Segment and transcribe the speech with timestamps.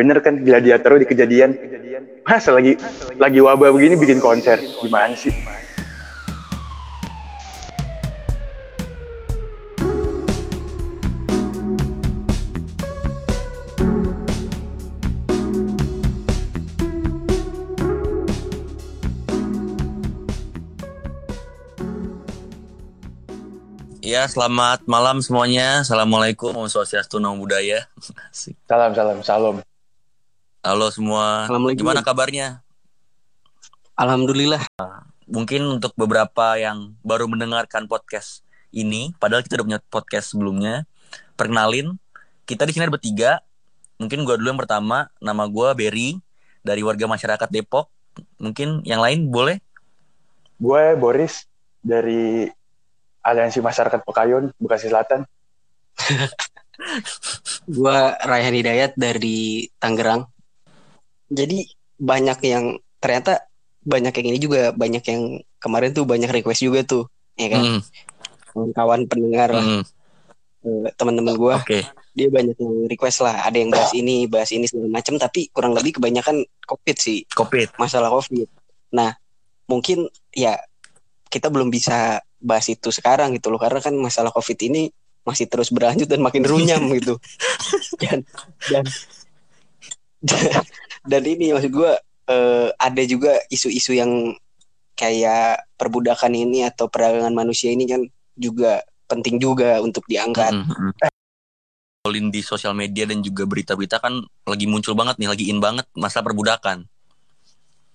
[0.00, 1.52] bener kan gladiator di kejadian?
[2.24, 2.80] Masa lagi
[3.20, 4.56] lagi wabah begini bikin konser.
[4.80, 5.36] Gimana sih?
[24.00, 25.86] Ya, selamat malam semuanya.
[25.86, 27.86] Assalamualaikum, Om Swastiastu, Namo Buddhaya.
[28.66, 29.69] Salam salam salam
[30.60, 31.48] Halo semua.
[31.72, 32.60] Gimana kabarnya?
[33.96, 34.60] Alhamdulillah.
[35.24, 40.84] Mungkin untuk beberapa yang baru mendengarkan podcast ini, padahal kita udah punya podcast sebelumnya.
[41.34, 41.96] Perkenalin,
[42.44, 43.40] kita di sini ada bertiga.
[43.96, 45.08] Mungkin gua dulu yang pertama.
[45.16, 46.20] Nama gua Berry
[46.60, 47.88] dari warga masyarakat Depok.
[48.36, 49.64] Mungkin yang lain boleh?
[50.60, 51.48] gue Boris
[51.80, 52.44] dari
[53.24, 55.24] Aliansi Masyarakat Pekayun Bekasi Selatan
[57.76, 60.28] Gua Rayhan Hidayat dari Tangerang.
[61.30, 61.62] Jadi
[61.96, 63.46] banyak yang ternyata
[63.80, 65.22] banyak yang ini juga banyak yang
[65.56, 67.80] kemarin tuh banyak request juga tuh, ya kan?
[68.50, 71.86] Hmm, Kawan pendengar eh, teman-teman gua Oke.
[72.12, 73.46] dia banyak yang request lah.
[73.46, 75.16] Ada yang bahas ini, bahas ini segala macam.
[75.16, 77.78] Tapi kurang lebih kebanyakan covid sih, Covid.
[77.78, 78.50] masalah covid.
[78.92, 79.14] Nah
[79.70, 80.58] mungkin ya
[81.30, 84.90] kita belum bisa bahas itu sekarang gitu loh, karena kan masalah covid ini
[85.22, 87.16] masih terus berlanjut dan makin runyam gitu.
[88.02, 88.26] dan
[88.66, 88.84] dan
[90.20, 90.64] dan
[91.08, 91.92] ini maksud gue
[92.28, 94.36] eh, ada juga isu-isu yang
[94.98, 98.04] kayak perbudakan ini atau perdagangan manusia ini kan
[98.36, 100.52] juga penting juga untuk diangkat.
[100.52, 100.92] Mm, mm, mm.
[102.00, 105.88] Scrolling di sosial media dan juga berita-berita kan lagi muncul banget nih, lagi in banget
[105.96, 106.84] masa perbudakan.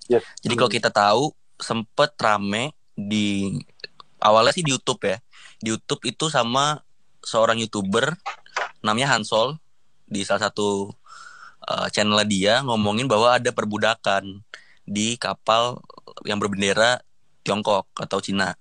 [0.10, 0.26] Yes.
[0.42, 3.58] Jadi kalau kita tahu sempet rame di
[4.22, 5.18] awalnya sih di YouTube ya.
[5.62, 6.82] Di YouTube itu sama
[7.26, 8.14] seorang youtuber
[8.86, 9.58] namanya Hansol
[10.06, 10.94] di salah satu
[11.70, 14.42] uh, channel dia ngomongin bahwa ada perbudakan
[14.86, 15.82] di kapal
[16.24, 17.02] yang berbendera
[17.46, 18.54] Tiongkok atau Cina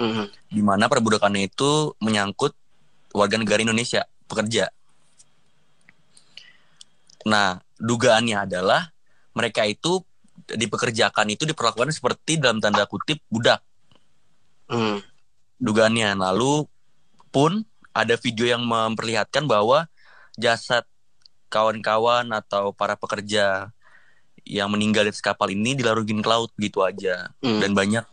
[0.00, 0.26] Mhm.
[0.50, 2.56] di mana perbudakannya itu menyangkut
[3.12, 4.72] warga negara Indonesia pekerja.
[7.28, 8.90] Nah, dugaannya adalah
[9.36, 10.02] mereka itu
[10.48, 13.62] dipekerjakan itu diperlakukan seperti dalam tanda kutip budak.
[14.66, 14.98] Hmm.
[15.62, 16.18] Dugaannya.
[16.18, 16.66] Lalu
[17.30, 17.62] pun
[17.94, 19.86] ada video yang memperlihatkan bahwa
[20.34, 20.82] jasad
[21.52, 23.68] kawan-kawan atau para pekerja
[24.42, 27.60] yang meninggal di atas kapal ini dilarungin ke laut gitu aja Hmm.
[27.60, 28.04] dan banyak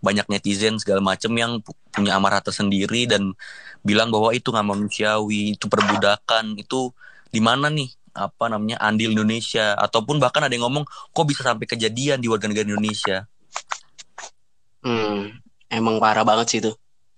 [0.00, 3.34] banyak netizen segala macam yang pu- punya amarah tersendiri dan
[3.82, 6.92] bilang bahwa itu nggak manusiawi itu perbudakan itu
[7.28, 11.66] di mana nih apa namanya andil Indonesia ataupun bahkan ada yang ngomong kok bisa sampai
[11.66, 13.26] kejadian di warga negara Indonesia
[14.84, 15.40] Hmm.
[15.72, 16.72] Emang parah banget sih itu.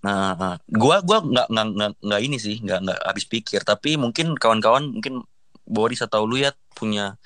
[0.06, 3.98] nah, nah, gua gua nggak nggak nggak nggak ini sih nggak nggak habis pikir tapi
[3.98, 5.26] mungkin kawan-kawan mungkin
[5.66, 7.18] Boris atau lu ya punya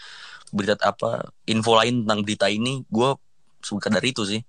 [0.51, 3.11] berita apa info lain tentang berita ini gue
[3.63, 4.41] suka dari itu sih.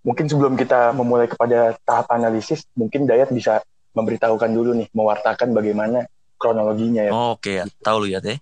[0.00, 3.60] Mungkin sebelum kita memulai kepada tahap analisis mungkin Dayat bisa
[3.92, 6.08] memberitahukan dulu nih mewartakan bagaimana
[6.40, 7.12] kronologinya ya.
[7.12, 7.68] Oh, oke ya.
[7.84, 8.40] Tahu lu ya teh?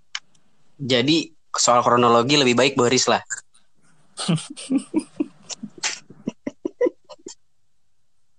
[0.78, 3.24] Jadi soal kronologi lebih baik Boris lah.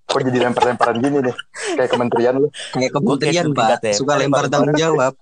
[0.10, 1.36] kok jadi lempar-lemparan gini nih
[1.78, 3.94] kayak kementerian lu Kayak kementerian Pak, ya.
[3.94, 5.14] suka lempar tanggung jawab.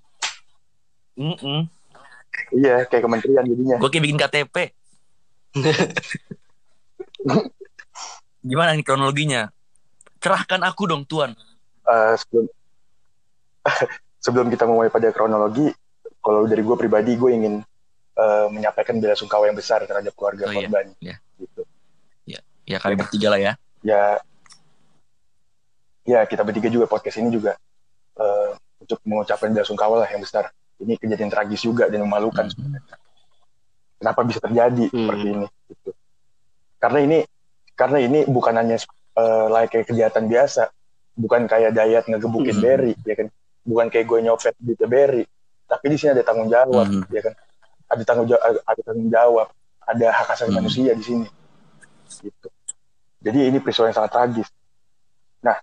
[2.54, 4.56] iya kayak kementerian jadinya gue kayak bikin KTP
[8.44, 9.50] gimana nih kronologinya
[10.18, 11.34] cerahkan aku dong tuan
[11.84, 12.46] Eh, sebelum
[14.20, 15.72] sebelum kita memulai pada kronologi,
[16.20, 17.64] kalau dari gue pribadi gue ingin
[18.14, 20.60] eh, menyampaikan bela sungkawa yang besar terhadap keluarga Oh, iya.
[20.62, 20.86] korban.
[21.00, 21.16] Iya.
[21.40, 21.62] Gitu.
[22.68, 24.20] ya kami bertiga lah ya Ya,
[26.08, 27.60] ya kita bertiga juga podcast ini juga
[28.18, 30.48] eh, untuk mengucapkan bela sungkawa lah yang besar.
[30.80, 32.48] Ini kejadian tragis juga dan memalukan.
[32.48, 32.54] Hmm.
[32.56, 32.96] sebenarnya.
[33.98, 34.98] Kenapa bisa terjadi Hmm.
[35.04, 35.48] seperti ini?
[35.68, 35.90] Gitu.
[36.78, 37.18] Karena ini
[37.74, 38.78] karena ini bukan hanya
[39.18, 40.70] eh, like kayak kejahatan biasa,
[41.18, 42.64] bukan kayak dayat ngegebukin Hmm.
[42.64, 43.28] Berry, ya kan?
[43.66, 45.24] Bukan kayak gue nyopet di Berry,
[45.66, 47.04] tapi di sini ada tanggung jawab, Hmm.
[47.10, 47.34] ya kan?
[47.90, 49.48] Ada tanggung jawab, ada tanggung jawab,
[49.84, 50.62] ada hak asasi Hmm.
[50.62, 51.28] manusia di sini,
[52.22, 52.48] gitu.
[53.18, 54.48] Jadi ini peristiwa yang sangat tragis.
[55.42, 55.58] Nah,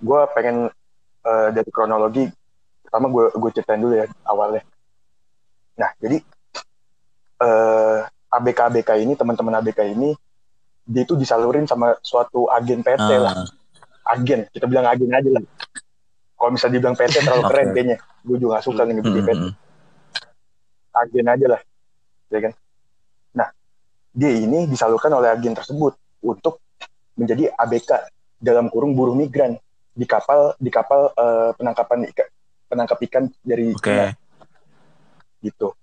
[0.00, 0.72] gue pengen
[1.24, 2.24] eh, dari kronologi,
[2.84, 4.64] pertama gue gue ceritain dulu ya awalnya.
[5.76, 6.18] Nah, jadi
[7.40, 7.98] eh,
[8.30, 10.16] ABK ABK ini teman-teman ABK ini
[10.90, 13.46] dia itu disalurin sama suatu agen PT lah
[14.10, 15.44] Ah, agen kita bilang agen aja lah.
[16.34, 17.50] Kalau misalnya dibilang PT terlalu Oke.
[17.52, 17.96] keren kayaknya.
[18.24, 19.52] Gue juga gak suka nih hmm, PT hmm.
[20.90, 21.60] agen aja lah
[22.30, 22.52] ya kan?
[23.36, 23.48] Nah
[24.10, 25.94] dia ini disalurkan oleh agen tersebut
[26.24, 26.62] untuk
[27.14, 27.90] menjadi ABK
[28.40, 29.60] dalam kurung buruh migran
[29.92, 32.28] di kapal di kapal eh, penangkapan ikan
[32.66, 34.14] penangkap ikan dari oke Cina
[35.40, 35.74] gitu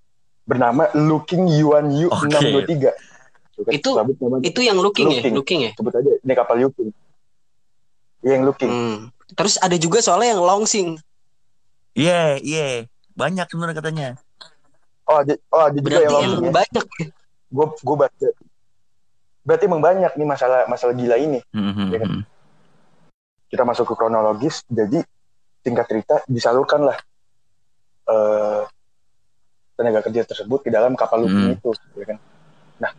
[0.43, 2.29] bernama Looking Yuan Yu Oke.
[2.29, 2.95] 623
[3.51, 4.43] Tuh kan, Itu- sebut namanya.
[4.43, 5.25] Itu yang looking, Looking.
[5.25, 5.71] ya, looking ya.
[5.73, 6.89] sebut aja ini kapal Looking
[8.19, 8.97] Iya, yang Looking Hmm.
[9.29, 10.89] Terus ada juga soalnya yang longsing.
[11.91, 12.85] Iya, iya.
[13.11, 14.07] Banyak sebenarnya katanya.
[15.03, 16.85] oh ada oh ada juga Berarti yang emang Looking ya banyak.
[17.47, 18.27] gue gue baca
[19.41, 22.09] berarti emang banyak nih masalah masalah gila ini Mhm, Iya kan?
[23.47, 25.03] Kita masuk ke kronologis jadi
[25.61, 26.97] tingkat cerita disalurkanlah
[28.07, 28.63] eh
[29.73, 31.57] tenaga kerja tersebut ke dalam kapal Looking Hmm.
[31.59, 32.17] itu ya kan
[32.77, 32.91] nah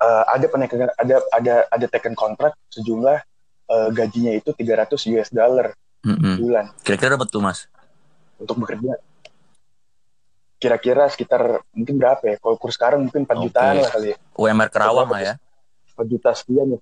[0.00, 3.18] eh, ada penekanan ada ada ada taken kontrak sejumlah
[3.68, 5.70] eh, gajinya itu 300 US dollar
[6.00, 6.40] Mhm.
[6.40, 7.68] bulan Kira-kira dapat tuh, Mas?
[8.40, 8.96] untuk bekerja
[10.56, 13.44] kira-kira sekitar mungkin berapa ya kalau kurs sekarang mungkin 4 Oke.
[13.44, 15.34] jutaan lah kali ya UMR Kerawang lah ya.
[15.92, 16.78] 4 juta sekian ya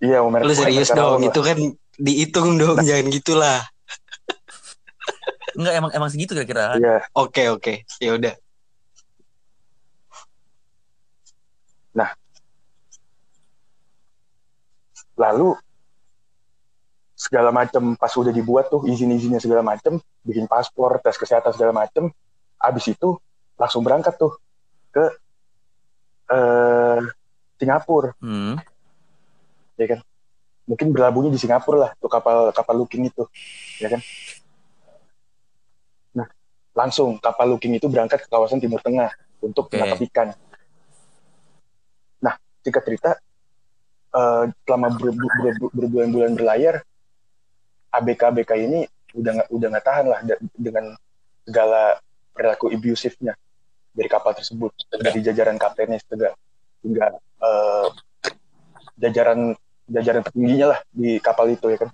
[0.00, 1.56] iya Umar Lu serius dong, itu kan
[2.00, 3.60] dihitung dong, jangan gitulah.
[5.56, 6.76] Enggak emang emang segitu kira-kira.
[6.80, 7.84] iya Oke, oke.
[8.00, 8.34] Ya udah.
[15.20, 15.52] lalu
[17.12, 22.08] segala macam pas udah dibuat tuh izin-izinnya segala macam bikin paspor tes kesehatan segala macam
[22.56, 23.20] abis itu
[23.60, 24.40] langsung berangkat tuh
[24.88, 25.04] ke
[26.32, 27.00] eh
[27.60, 28.56] Singapura Hmm.
[29.80, 30.00] Ya kan?
[30.68, 33.24] Mungkin berlabuhnya di Singapura lah tuh kapal kapal Looking itu
[33.80, 34.00] ya kan?
[36.14, 36.28] Nah
[36.76, 39.10] langsung kapal Looking itu berangkat ke kawasan Timur Tengah
[39.40, 39.80] untuk Oke.
[39.80, 40.28] menangkap ikan.
[42.20, 43.10] Nah singkat cerita
[44.14, 46.84] eh, selama ber- ber- ber- berbulan-bulan berlayar
[47.90, 48.80] ABK ABK ini
[49.16, 50.20] udah nggak udah nggak tahan lah
[50.54, 50.94] dengan
[51.42, 51.98] segala
[52.30, 53.34] perilaku abusifnya
[53.90, 54.70] dari kapal tersebut.
[54.86, 56.30] Dari jajaran kaptennya juga
[56.86, 57.88] hingga eh,
[59.00, 59.58] jajaran
[59.90, 61.90] jajaran tertingginya lah di kapal itu ya kan.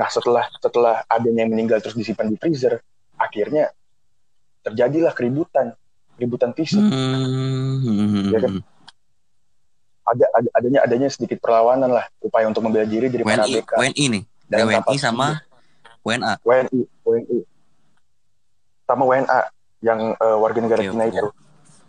[0.00, 2.80] Nah setelah setelah adanya yang meninggal terus disimpan di freezer,
[3.20, 3.70] akhirnya
[4.64, 5.76] terjadilah keributan,
[6.16, 6.80] keributan fisik.
[6.80, 8.32] Hmm.
[8.32, 8.52] Ya kan?
[10.02, 14.04] Ada, ada adanya adanya sedikit perlawanan lah, upaya untuk membela diri dari WNI, ABK WNI
[14.10, 14.22] nih.
[14.50, 15.26] kapal WNI sama
[16.02, 16.32] WNA.
[16.42, 17.38] WNI, WNI,
[18.88, 19.40] sama WNA
[19.82, 21.26] yang eh, warga negara Cina itu,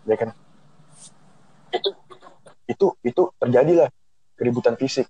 [0.05, 0.29] ya kan?
[1.73, 1.89] Itu
[2.73, 3.87] itu itu terjadilah
[4.33, 5.05] keributan fisik.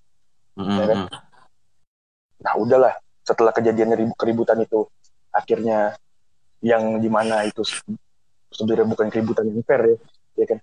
[0.54, 1.00] Mhm, Ya kan?
[2.44, 2.94] Nah udahlah
[3.24, 4.84] setelah kejadian ribu- keributan itu
[5.32, 5.96] akhirnya
[6.60, 7.80] yang di mana itu se-
[8.52, 9.98] sebenarnya bukan keributan yang fair ya,
[10.38, 10.60] ya kan?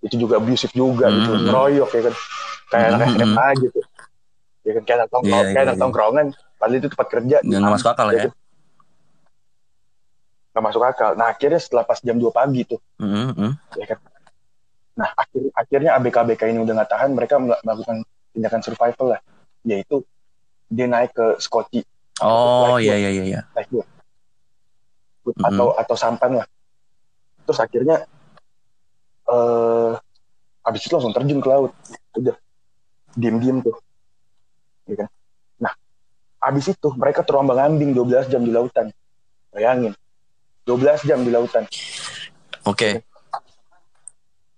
[0.00, 1.44] Itu juga abusive juga gitu, Mhm.
[1.44, 2.14] ngeroyok ya kan,
[2.72, 3.16] kayak anak Mhm.
[3.20, 3.80] SMA gitu,
[4.64, 5.82] ya kan kayak anak tongkrong, Iya, kayak anak iya.
[5.84, 6.26] tongkrongan,
[6.56, 8.22] padahal itu tempat kerja, Nggak masuk akal Ya ya.
[8.24, 8.32] kan?
[10.50, 11.10] nggak masuk akal.
[11.14, 13.50] Nah akhirnya setelah pas jam 2 pagi tuh, Mhm, mhm.
[13.76, 13.98] ya kan,
[15.00, 18.04] nah akhir, akhirnya ABK-ABK ini udah nggak tahan, mereka mel- melakukan
[18.36, 19.20] tindakan survival lah,
[19.64, 20.04] yaitu
[20.68, 21.80] dia naik ke Scotty.
[22.20, 23.24] Oh iya iya iya.
[23.24, 23.40] iya.
[23.56, 23.88] lifeboat
[25.24, 25.46] Mhm.
[25.48, 26.46] atau atau sampan lah.
[27.48, 27.96] Terus akhirnya
[29.30, 29.92] eh
[30.60, 31.72] habis itu langsung terjun ke laut.
[32.16, 32.36] Udah.
[33.16, 33.76] Diem diem tuh.
[34.84, 35.08] Ya kan?
[35.60, 35.72] Nah
[36.40, 38.92] habis itu mereka terombang ambing 12 jam di lautan.
[39.50, 39.96] Bayangin.
[40.68, 41.64] 12 jam di lautan.
[42.68, 43.00] Oke.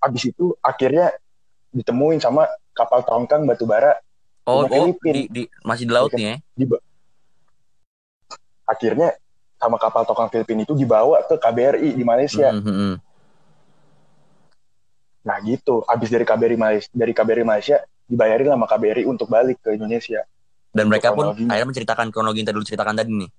[0.02, 1.14] Habis itu akhirnya
[1.70, 3.94] ditemuin sama kapal tongkang batu bara
[4.42, 6.36] Oh, oh di, di masih di laut nih ya.
[6.58, 6.66] di
[8.66, 9.14] akhirnya
[9.62, 12.94] sama kapal tongkang Filipina itu dibawa ke KBRI di Malaysia Mhm, mhm.
[15.22, 17.78] Nah gitu, habis dari KBRI Malaysia, dari KBRI Malaysia
[18.10, 20.26] dibayarin sama KBRI untuk balik ke Indonesia.
[20.74, 23.30] Dan mereka pun akhirnya menceritakan kronologi yang tadi lu ceritakan tadi nih.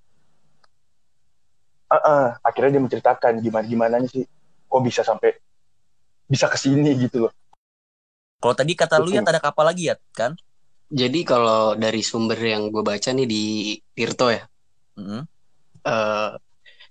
[1.91, 4.23] Ah, ah, akhirnya dia menceritakan gimana gimana sih,
[4.65, 5.35] kok bisa sampai
[6.33, 7.33] bisa ke sini gitu loh.
[8.41, 10.33] Kalau tadi kata lu ya ada kapal lagi ya, kan?
[10.89, 13.43] Jadi kalau dari sumber yang gue baca nih di
[13.93, 14.43] Tirto ya,
[14.97, 15.21] Mhm.
[15.85, 16.31] eh,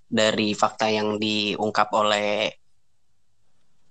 [0.06, 2.54] dari fakta yang diungkap oleh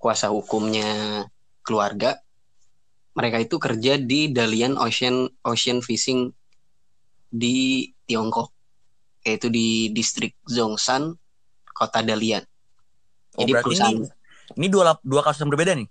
[0.02, 1.24] kuasa hukumnya
[1.62, 2.18] keluarga,
[3.14, 6.32] mereka itu kerja di Dalian Ocean Ocean Fishing
[7.32, 8.50] di Tiongkok,
[9.24, 11.14] yaitu di distrik Zhongshan,
[11.72, 12.44] kota Dalian.
[13.38, 14.21] Oh, Jadi perusahaan ini
[14.58, 15.88] ini dua dua kasus yang berbeda nih.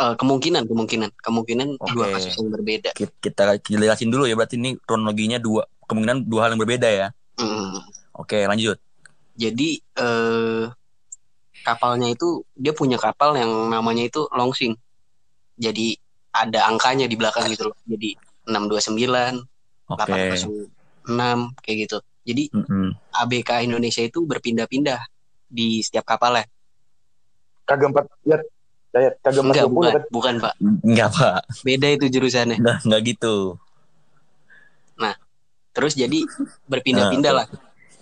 [0.00, 1.92] eh, kemungkinan kemungkinan kemungkinan Oke.
[1.92, 2.90] dua kasus yang berbeda.
[2.96, 7.08] Kita, kita jelasin dulu ya berarti ini kronologinya dua kemungkinan dua hal yang berbeda ya.
[7.36, 7.84] Mm.
[8.16, 8.80] Oke, lanjut.
[9.36, 10.64] Jadi eh,
[11.60, 14.72] kapalnya itu dia punya kapal yang namanya itu Longsing.
[15.60, 16.00] Jadi
[16.32, 17.76] ada angkanya di belakang gitu loh.
[17.84, 18.16] Jadi
[18.48, 19.44] 629,
[19.90, 20.08] Oke.
[21.04, 21.98] 806 kayak gitu.
[22.24, 22.96] Jadi Mhm.
[23.12, 25.00] ABK Indonesia itu berpindah-pindah
[25.50, 26.48] di setiap kapalnya.
[27.70, 28.36] Kagak empat, ya,
[28.90, 30.02] ya kagak empat Enggak, bukan, kan?
[30.10, 30.54] bukan Pak.
[30.82, 31.40] Enggak, Pak.
[31.62, 32.58] Beda itu jurusannya.
[32.58, 33.36] Enggak, enggak gitu.
[35.70, 36.26] Terus jadi
[36.66, 37.46] berpindah-pindah Nah, lah.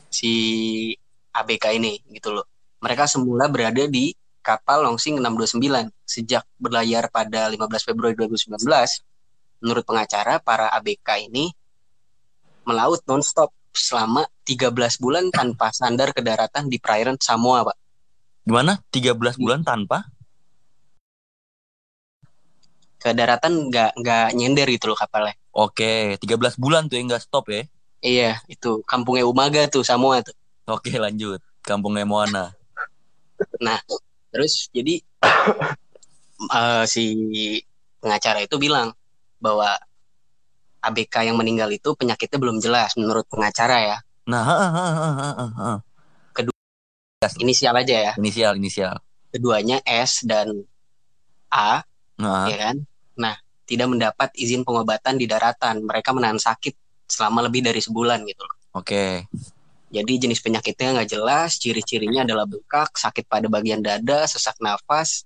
[0.09, 0.33] si
[1.37, 2.49] ABK ini gitu loh.
[2.81, 8.65] Mereka semula berada di kapal Longsing 629 sejak berlayar pada 15 Februari 2019.
[9.61, 11.53] Menurut pengacara, para ABK ini
[12.65, 14.73] melaut nonstop selama 13
[15.03, 17.77] bulan tanpa sandar ke daratan di perairan Samoa, Pak.
[18.49, 18.81] Gimana?
[18.89, 20.09] 13 bulan tanpa?
[22.97, 25.37] Ke daratan nggak nggak nyender gitu loh kapalnya.
[25.53, 27.69] Oke, 13 bulan tuh yang nggak stop ya.
[28.01, 30.33] Iya, itu kampungnya Umaga tuh Samoa tuh.
[30.65, 31.45] Oke, lanjut.
[31.61, 32.57] Kampungnya Moana.
[33.63, 33.79] Nah,
[34.35, 34.99] terus jadi
[36.59, 37.15] eh, si
[38.03, 38.91] pengacara itu bilang
[39.39, 39.79] bahwa
[40.83, 43.99] ABK yang meninggal itu penyakitnya belum jelas menurut pengacara ya.
[44.27, 45.73] Nah, ha, ha, ha, ha, ha, ha.
[47.19, 48.13] Inisial aja ya.
[48.15, 48.95] inisial, inisial.
[49.35, 50.63] Keduanya S dan
[51.51, 51.83] A,
[52.19, 52.77] Nah, ya kan?
[53.19, 53.35] Nah,
[53.67, 55.83] tidak mendapat izin pengobatan di daratan.
[55.83, 56.75] Mereka menahan sakit
[57.11, 58.57] selama lebih dari sebulan gitu loh.
[58.79, 59.27] oke.
[59.89, 65.25] Jadi jenis penyakitnya nggak jelas, ciri-cirinya adalah bengkak, sakit pada bagian dada, sesak nafas.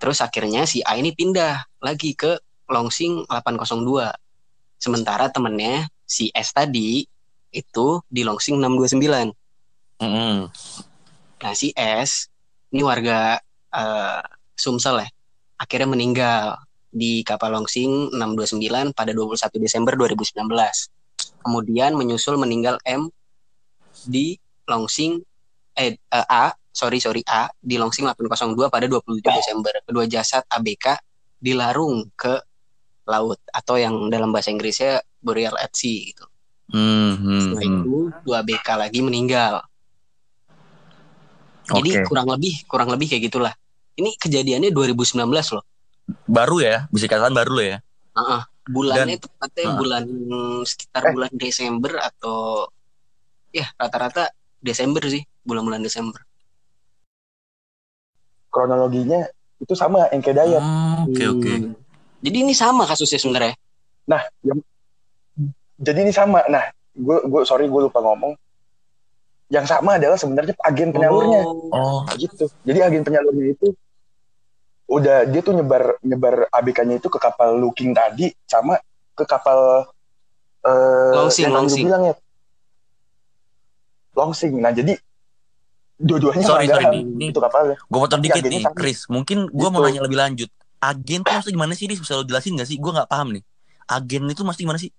[0.00, 4.08] Terus akhirnya si A ini pindah lagi ke Longsing 802.
[4.80, 7.04] Sementara temennya si S tadi
[7.52, 9.36] itu di Longsing 629.
[10.00, 10.48] Mm-mm.
[11.42, 12.30] Nah si S
[12.74, 13.38] ini warga
[13.72, 14.22] eh,
[14.58, 15.08] Sumsel ya,
[15.58, 20.34] akhirnya meninggal di kapal Longsing 629 pada 21 Desember 2019.
[21.44, 23.12] Kemudian menyusul meninggal M
[24.08, 24.34] di
[24.66, 25.22] Longsing
[25.78, 29.72] eh, eh, A, sorry sorry A di Longsing 802 pada 27 Desember.
[29.86, 30.98] Kedua jasad ABK
[31.38, 32.34] dilarung ke
[33.08, 36.26] laut atau yang dalam bahasa Inggrisnya burial at sea gitu.
[36.68, 37.78] Hmm, hmm, Setelah hmm.
[37.80, 37.96] itu
[38.28, 39.64] dua ABK lagi meninggal.
[41.68, 43.52] Jadi kurang lebih kurang lebih kayak gitulah.
[43.98, 45.20] Ini kejadiannya 2019
[45.52, 45.64] loh.
[46.24, 47.78] Baru ya, bisa dikatakan baru lo ya.
[48.16, 48.42] Heeh.
[48.68, 49.76] Bulannya tepatnya Ah.
[49.76, 50.04] bulan
[50.64, 51.12] sekitar Eh.
[51.12, 52.68] bulan Desember atau
[53.48, 54.28] ya rata-rata
[54.60, 56.20] Desember sih, bulan-bulan Desember.
[58.48, 59.28] kronologinya
[59.60, 60.62] itu sama yang kayak Dayat.
[61.04, 61.52] Oke, oke.
[61.52, 61.76] Hmm.
[62.24, 63.54] Jadi ini sama kasusnya sebenarnya.
[64.08, 64.58] Nah, yang
[65.78, 66.42] jadi ini sama.
[66.48, 66.64] Nah,
[66.96, 68.34] gue gue sorry gue lupa ngomong.
[69.48, 71.72] Yang sama adalah sebenarnya agen penyalurnya Oh.
[71.72, 72.44] Oh, gitu.
[72.62, 73.72] Jadi agen penyalurnya itu
[74.86, 78.76] udah dia tuh nyebar nyebar ABK-nya itu ke kapal Looking tadi sama
[79.12, 79.88] ke kapal
[80.60, 81.84] eh Longsing, Longsing.
[81.84, 82.14] bilang ya.
[84.12, 84.52] Longsing.
[84.58, 84.96] Nah, jadi
[85.96, 87.02] dua-duanya Sorry, sorry, nih.
[87.04, 87.76] Ini- itu kapalnya.
[87.78, 88.74] gue potong Tapi dikit nih, sama.
[88.74, 88.98] Chris.
[89.06, 89.86] Mungkin gue mau Gitu.
[89.88, 90.50] nanya lebih lanjut.
[90.78, 91.86] Agen tuh maksudnya gimana sih?
[91.86, 91.98] Dis?
[91.98, 92.76] Bisa lo jelasin gak sih?
[92.76, 93.42] Gue gak paham nih.
[93.84, 94.90] Agen itu maksudnya gimana sih?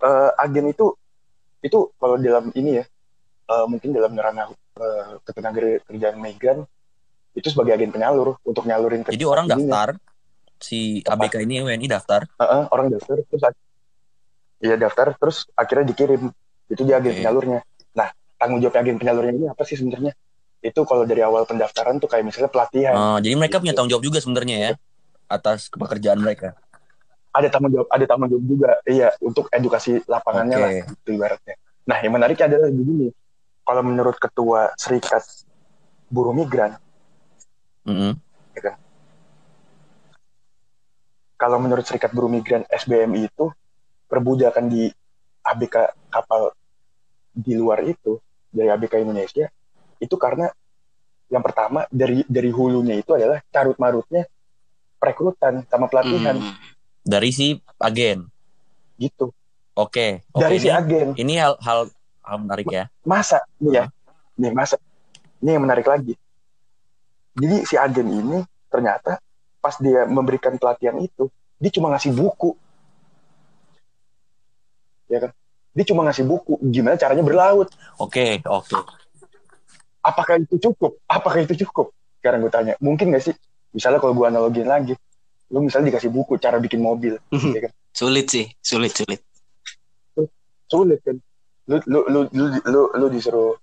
[0.00, 0.86] Eh, agen itu
[1.62, 2.84] itu kalau dalam ini ya
[3.48, 6.58] eh, mungkin dalam ranah uh, ketenaga kerjaan migran
[7.32, 9.88] itu sebagai agen penyalur untuk nyalurin ke Jadi orang ininya.
[9.88, 9.88] daftar,
[10.58, 12.20] si ABK ini WNI daftar.
[12.28, 13.42] Heeh, orang daftar terus
[14.58, 16.30] iya daftar terus akhirnya dikirim
[16.68, 17.18] itu dia agen Oke.
[17.18, 17.58] penyalurnya
[17.92, 20.12] nah tanggung jawab agen penyalurnya ini apa sih sebenarnya
[20.60, 23.62] itu kalau dari awal pendaftaran tuh kayak misalnya pelatihan Oh, jadi mereka Gitu.
[23.62, 24.70] punya tanggung jawab juga sebenarnya ya
[25.26, 26.54] atas pekerjaan mereka.
[27.32, 30.62] Ada tanggung jawab ada tanggung jawab juga iya untuk edukasi lapangannya Oke.
[30.62, 33.08] lah gitu ibaratnya nah yang menariknya adalah begini
[33.64, 35.24] kalau menurut ketua serikat
[36.12, 36.76] buruh migran
[37.88, 38.14] Mm-mm.
[41.40, 43.50] kalau menurut serikat buruh migran SBMI itu
[44.06, 44.86] perbudakan di
[45.42, 46.54] ABK kapal
[47.34, 49.50] di luar itu dari ABK Indonesia
[49.98, 50.46] itu karena
[51.32, 54.28] yang pertama dari dari hulunya itu adalah carut marutnya
[55.00, 56.54] perekrutan sama pelatihan Hmm.
[57.02, 58.30] Dari si agen.
[58.98, 59.34] gitu.
[59.74, 60.22] Oke.
[60.30, 60.42] Oke.
[60.46, 61.08] dari si ini, agen.
[61.18, 61.90] ini hal, hal
[62.22, 62.86] hal menarik ya.
[63.02, 63.84] masa nih ya.
[64.38, 64.78] Nih masa.
[65.42, 66.14] Ini yang menarik lagi.
[67.34, 68.38] Jadi si agen ini
[68.70, 69.18] ternyata
[69.58, 71.26] pas dia memberikan pelatihan itu
[71.58, 72.54] dia cuma ngasih buku.
[75.10, 75.30] Ya kan?
[75.72, 76.60] Dia cuma ngasih buku.
[76.70, 77.68] Gimana caranya berlaut?
[77.98, 78.76] Oke, oke.
[80.02, 80.98] apakah itu cukup?
[81.06, 81.94] Apakah itu cukup?
[82.18, 82.74] Sekarang gue tanya.
[82.82, 83.34] Mungkin gak sih?
[83.72, 84.94] Misalnya kalau gue analogin lagi
[85.52, 89.20] lu misalnya dikasih buku cara bikin mobil ya kan Sulit sih, sulit sulit.
[90.64, 91.20] sulit kan
[91.68, 93.54] lu lu lu lu lu, lu disuruh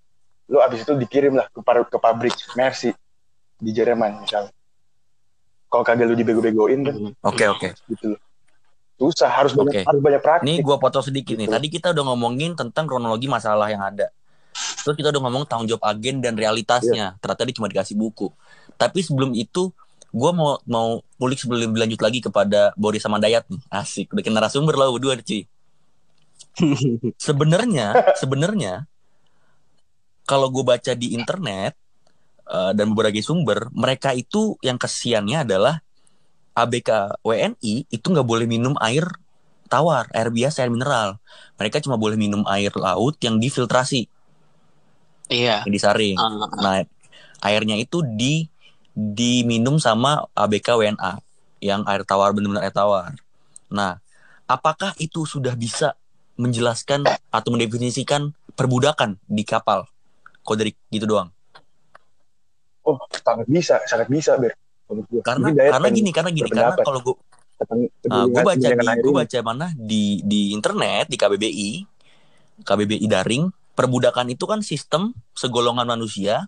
[0.48, 2.93] lu abis itu dikirim lah ke, par- ke pabrik Mercy
[3.58, 4.53] di Jerman misalnya
[5.67, 7.13] kalau kagak lu dibego-begoin kan Hmm.
[7.25, 7.69] Oke, oke.
[7.89, 8.22] gitu loh
[9.00, 9.88] susah harus banyak Oke.
[9.88, 11.48] harus banyak praktik Ini gua potong sedikit nih.
[11.48, 11.55] Gitu.
[11.55, 14.12] Tadi kita udah ngomongin tentang kronologi masalah yang ada.
[14.84, 17.15] Terus kita udah ngomong tanggung jawab agen dan realitasnya.
[17.24, 18.27] Ternyata dia cuma dikasih buku.
[18.75, 19.72] Tapi sebelum itu,
[20.11, 23.61] gua mau mau kulik sebelum lanjut lagi kepada Boris sama Dayat nih.
[23.69, 25.45] Asik, udah kena narasumber lo berdua cuy.
[27.15, 28.83] Sebenarnya, sebenarnya
[30.27, 31.73] kalau gue baca di internet
[32.45, 35.81] eh, dan berbagai sumber, mereka itu yang kesiannya adalah
[36.53, 39.07] ABK WNI itu nggak boleh minum air
[39.69, 41.21] tawar, air biasa, air mineral.
[41.61, 44.09] Mereka cuma boleh minum air laut yang difiltrasi,
[45.29, 45.63] Iya.
[45.63, 46.17] yang disaring.
[46.17, 46.49] Ah, ah.
[46.57, 46.77] Nah,
[47.45, 48.49] airnya itu di
[49.00, 51.24] diminum sama ABK WNA
[51.63, 53.15] yang air tawar benar-benar air tawar.
[53.72, 54.03] Nah,
[54.44, 55.96] apakah itu sudah bisa
[56.36, 59.88] menjelaskan atau mendefinisikan perbudakan di kapal?
[60.44, 61.32] Koderik gitu doang.
[62.84, 64.56] Oh, sangat bisa, sangat bisa, Ber.
[64.89, 65.22] Gua.
[65.22, 67.15] Karena karena gini, karena gini, karena kalau gue
[67.60, 71.70] tentang gue kedudukan- baca di gue baca mana di di internet di KBBI
[72.63, 76.48] KBBI daring perbudakan itu kan sistem segolongan manusia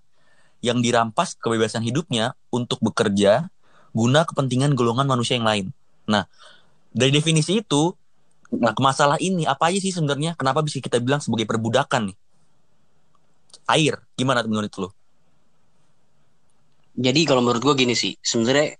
[0.61, 3.49] yang dirampas kebebasan hidupnya untuk bekerja
[3.91, 5.65] guna kepentingan golongan manusia yang lain.
[6.07, 6.25] Nah,
[6.95, 7.91] dari definisi itu,
[8.55, 10.37] nah masalah ini apa aja sih sebenarnya?
[10.39, 12.17] Kenapa bisa kita bilang sebagai perbudakan nih?
[13.67, 14.89] Air, gimana menurut lo?
[16.91, 18.75] Jadi kalau menurut gue gini sih, sebenarnya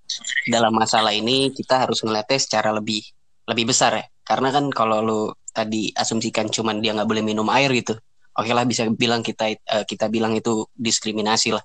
[0.52, 3.00] dalam masalah ini kita harus ngeliatnya secara lebih
[3.48, 4.06] lebih besar ya.
[4.28, 5.22] Karena kan kalau lu
[5.52, 7.96] tadi asumsikan cuman dia nggak boleh minum air gitu,
[8.34, 11.64] oke lah bisa bilang kita eh, kita bilang itu diskriminasi lah,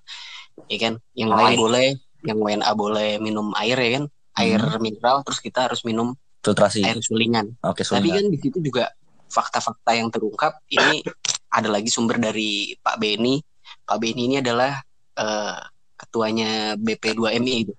[0.67, 0.95] ya kan?
[1.13, 1.59] Yang lain Right.
[1.59, 1.89] boleh,
[2.23, 4.05] yang WNA boleh minum air ya kan,
[4.37, 4.79] air Hmm.
[4.79, 6.83] mineral, terus kita harus minum Filtrasi.
[6.83, 7.55] air sulingan.
[7.61, 8.15] Oke, Tapi sulingan.
[8.19, 8.85] kan di situ juga
[9.27, 11.03] fakta-fakta yang terungkap ini
[11.49, 13.43] ada lagi sumber dari Pak Beni.
[13.83, 14.79] Pak Beni ini adalah
[15.17, 15.59] eh,
[15.97, 17.73] ketuanya BP2MI itu.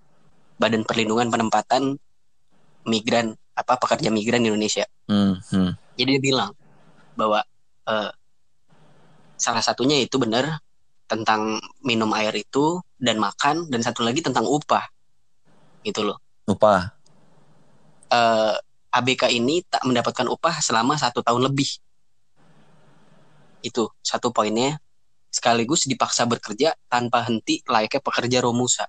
[0.57, 1.93] Badan Perlindungan Penempatan
[2.83, 4.85] Migran apa pekerja migran di Indonesia.
[5.05, 5.71] Hmm, hmm.
[5.93, 6.51] Jadi dia bilang
[7.13, 7.41] bahwa
[7.85, 8.09] eh,
[9.37, 10.59] salah satunya itu benar
[11.07, 14.83] tentang minum air itu dan makan dan satu lagi tentang upah.
[15.85, 16.19] Gitu loh.
[16.49, 16.91] Lupa.
[18.07, 18.55] eh,
[18.91, 21.67] ABK ini tak mendapatkan upah selama satu tahun lebih.
[23.61, 24.79] Itu satu poinnya.
[25.27, 28.87] Sekaligus dipaksa bekerja tanpa henti layaknya pekerja Romusa.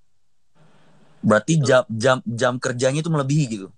[1.18, 3.68] Berarti jam jam jam kerjanya itu melebihi gitu.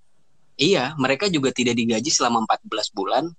[0.60, 3.32] Iya, mereka juga tidak digaji selama 14 bulan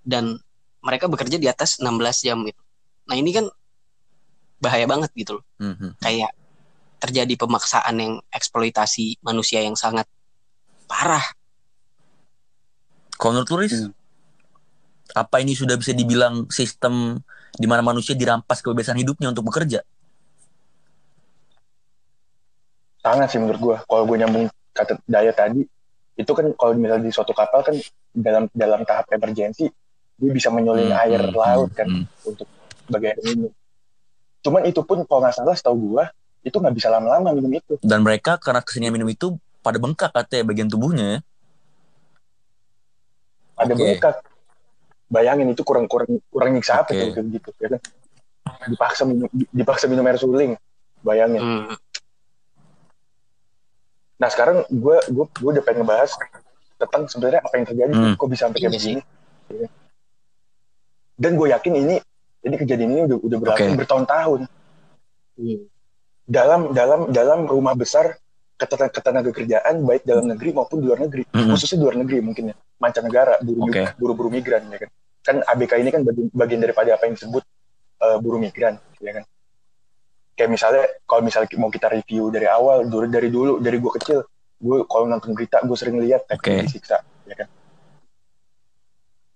[0.00, 0.40] dan
[0.84, 2.60] mereka bekerja di atas 16 jam gitu.
[3.08, 3.48] Nah, ini kan
[4.60, 5.44] bahaya banget gitu loh.
[5.56, 5.92] Hmm, hmm.
[6.04, 6.32] Kayak
[7.00, 10.04] terjadi pemaksaan yang eksploitasi manusia yang sangat
[10.84, 11.24] parah.
[13.16, 13.92] Kalau menurut Riz, Hmm.
[15.16, 17.20] apa ini sudah bisa dibilang sistem
[17.54, 19.84] di mana manusia dirampas kebebasan hidupnya untuk bekerja?
[23.04, 25.60] sangat sih menurut gua kalau gue nyambung kata daya tadi
[26.16, 27.76] itu kan kalau misalnya di suatu kapal kan
[28.16, 29.68] dalam dalam tahap emergensi
[30.14, 32.04] dia bisa menyuling Hmm, air hmm, laut hmm, kan hmm.
[32.24, 32.46] untuk
[32.84, 33.50] sebagai air minum
[34.40, 36.04] cuman itu pun kalau nggak salah setahu gua
[36.44, 40.44] itu nggak bisa lama-lama minum itu Dan mereka karena kesenian minum itu pada bengkak katanya
[40.44, 41.06] bagian tubuhnya.
[41.08, 41.18] ya.
[43.54, 43.80] ada Oke.
[43.80, 44.16] bengkak
[45.06, 47.80] bayangin itu kurang kurang kurang nyiksa apa tuh kayak gitu ya kan
[48.66, 50.52] dipaksa minum dipaksa minum air suling
[51.00, 51.72] bayangin Hmm.
[54.14, 56.10] Nah sekarang gue gue gue udah pengen ngebahas
[56.76, 58.14] tentang sebenarnya apa yang terjadi Hmm.
[58.14, 59.00] kok bisa sampai kayak Iya begini.
[59.50, 59.68] Ya.
[61.14, 61.96] Dan gue yakin ini
[62.44, 63.80] jadi kejadian ini udah udah berlangsung Oke.
[63.80, 64.40] bertahun-tahun
[65.34, 65.66] Hmm.
[66.22, 68.14] dalam dalam dalam rumah besar
[68.54, 71.50] ketenaga, ketenaga kerjaan baik dalam negeri maupun di luar negeri Mm-mm.
[71.50, 73.82] khususnya di luar negeri mungkin ya mancanegara buru Oke.
[73.98, 74.90] buru-buru migran ya kan
[75.26, 77.42] kan ABK ini kan bagian, bagian daripada apa yang disebut
[77.98, 79.24] eh, buruh migran ya kan
[80.38, 84.18] kayak misalnya kalau misalnya mau kita review dari awal dari dari dulu dari gue kecil
[84.62, 86.54] gue kalau nonton berita gue sering lihat TKI Oke.
[86.70, 87.50] disiksa ya kan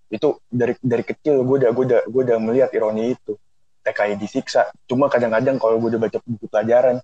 [0.09, 3.37] itu dari dari kecil gue udah gue udah gue udah melihat ironi itu.
[3.79, 4.69] TKI disiksa.
[4.85, 7.01] Cuma kadang-kadang kalau gue udah baca buku pelajaran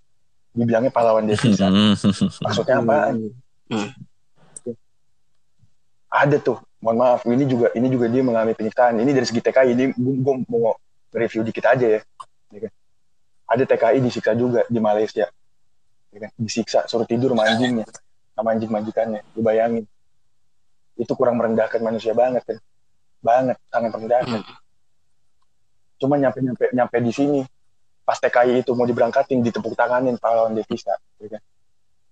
[0.52, 1.96] dibilangnya pahlawan devisa Hmm.
[2.44, 3.32] maksudnya apaan
[3.66, 3.88] Hmm.
[6.10, 6.60] ada tuh.
[6.78, 9.00] Mohon maaf ini juga ini juga dia mengalami penyiksaan.
[9.00, 10.76] Ini dari segi TKI ini gue mau
[11.10, 12.00] review dikit aja ya,
[12.52, 12.72] Ya kan?
[13.48, 15.26] ada TKI disiksa juga di Malaysia.
[16.12, 16.30] Ya kan?
[16.36, 17.88] disiksa suruh tidur sama anjingnya
[18.36, 19.20] sama anjing majikannya.
[19.32, 19.88] Lu bayangin.
[20.94, 22.58] Itu kurang merendahkan manusia banget kan
[23.24, 24.56] banget sangat merendahkan Hmm.
[25.96, 27.40] cuma nyampe nyampe nyampe di sini
[28.02, 31.42] pas TKI itu mau diberangkatin ditepuk tanganin pahlawan devisa ya kan?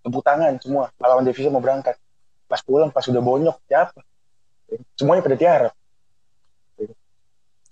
[0.00, 2.00] tepuk tangan semua pahlawan devisa mau berangkat
[2.46, 4.00] pas pulang pas sudah bonyok siapa
[4.66, 4.88] Ya kan?
[4.94, 5.72] semuanya pada tiarap
[6.74, 6.96] Ya kan?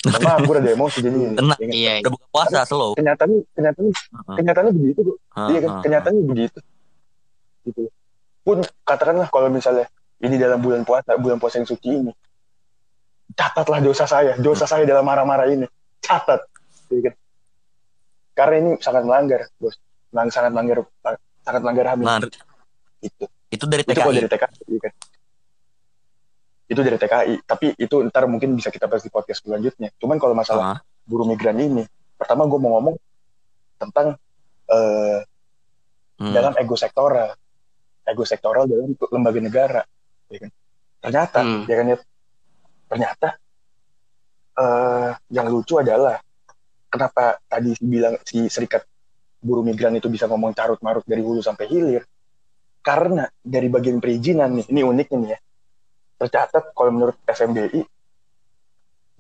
[0.02, 1.58] Mohon maaf gue udah emosi jadi Tenang.
[1.58, 1.74] ya kan?
[1.74, 2.92] Iya, Udah buka puasa slow.
[2.94, 4.36] kenyataannya kenyataannya Heeh.
[4.36, 6.58] kenyataannya begitu kok Heeh, iya kan kenyataannya begitu
[7.62, 7.82] gitu
[8.40, 9.84] pun katakanlah kalau misalnya
[10.18, 12.12] ini dalam bulan puasa bulan puasa yang suci ini
[13.32, 15.66] catatlah dosa saya dosa saya dalam marah-marah ini
[15.98, 16.42] catat
[18.32, 19.76] karena ini sangat melanggar bos
[20.10, 20.82] sangat melanggar
[21.40, 22.18] sangat melanggar HAM Nah,
[23.00, 24.18] itu itu dari itu kalau TKI.
[24.18, 24.92] dari TKI kan?
[26.66, 30.34] itu dari TKI tapi itu ntar mungkin bisa kita bahas di podcast selanjutnya cuman kalau
[30.34, 30.78] masalah Heeh.
[31.04, 31.82] buruh migran ini
[32.14, 32.96] pertama gue mau ngomong
[33.76, 34.14] tentang
[34.68, 35.20] eh,
[36.20, 36.36] Hmm.
[36.36, 37.32] dalam ego sektoral
[38.04, 39.80] ego sektoral dalam lembaga negara
[40.28, 40.50] ya kan?
[41.00, 41.64] ternyata Hmm.
[41.64, 41.96] ya kan ya
[42.90, 43.38] ternyata
[44.58, 46.18] eh yang lucu adalah
[46.90, 48.82] kenapa tadi si bilang si serikat
[49.40, 52.02] buruh migran itu bisa ngomong carut marut dari hulu sampai hilir
[52.82, 55.38] karena dari bagian perizinan nih ini uniknya nih ya
[56.20, 57.80] tercatat kalau menurut FMDI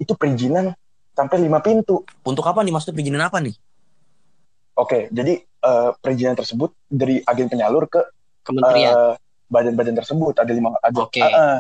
[0.00, 0.74] itu perizinan
[1.14, 3.54] sampai lima pintu Untuk apa nih maksudnya perizinan apa nih?
[4.76, 8.00] oke jadi eh, perizinan tersebut dari agen penyalur ke
[8.44, 8.92] Kementerian.
[8.92, 9.14] eh,
[9.50, 11.20] badan-badan tersebut ada lima ada Oke.
[11.20, 11.56] Ah, ah.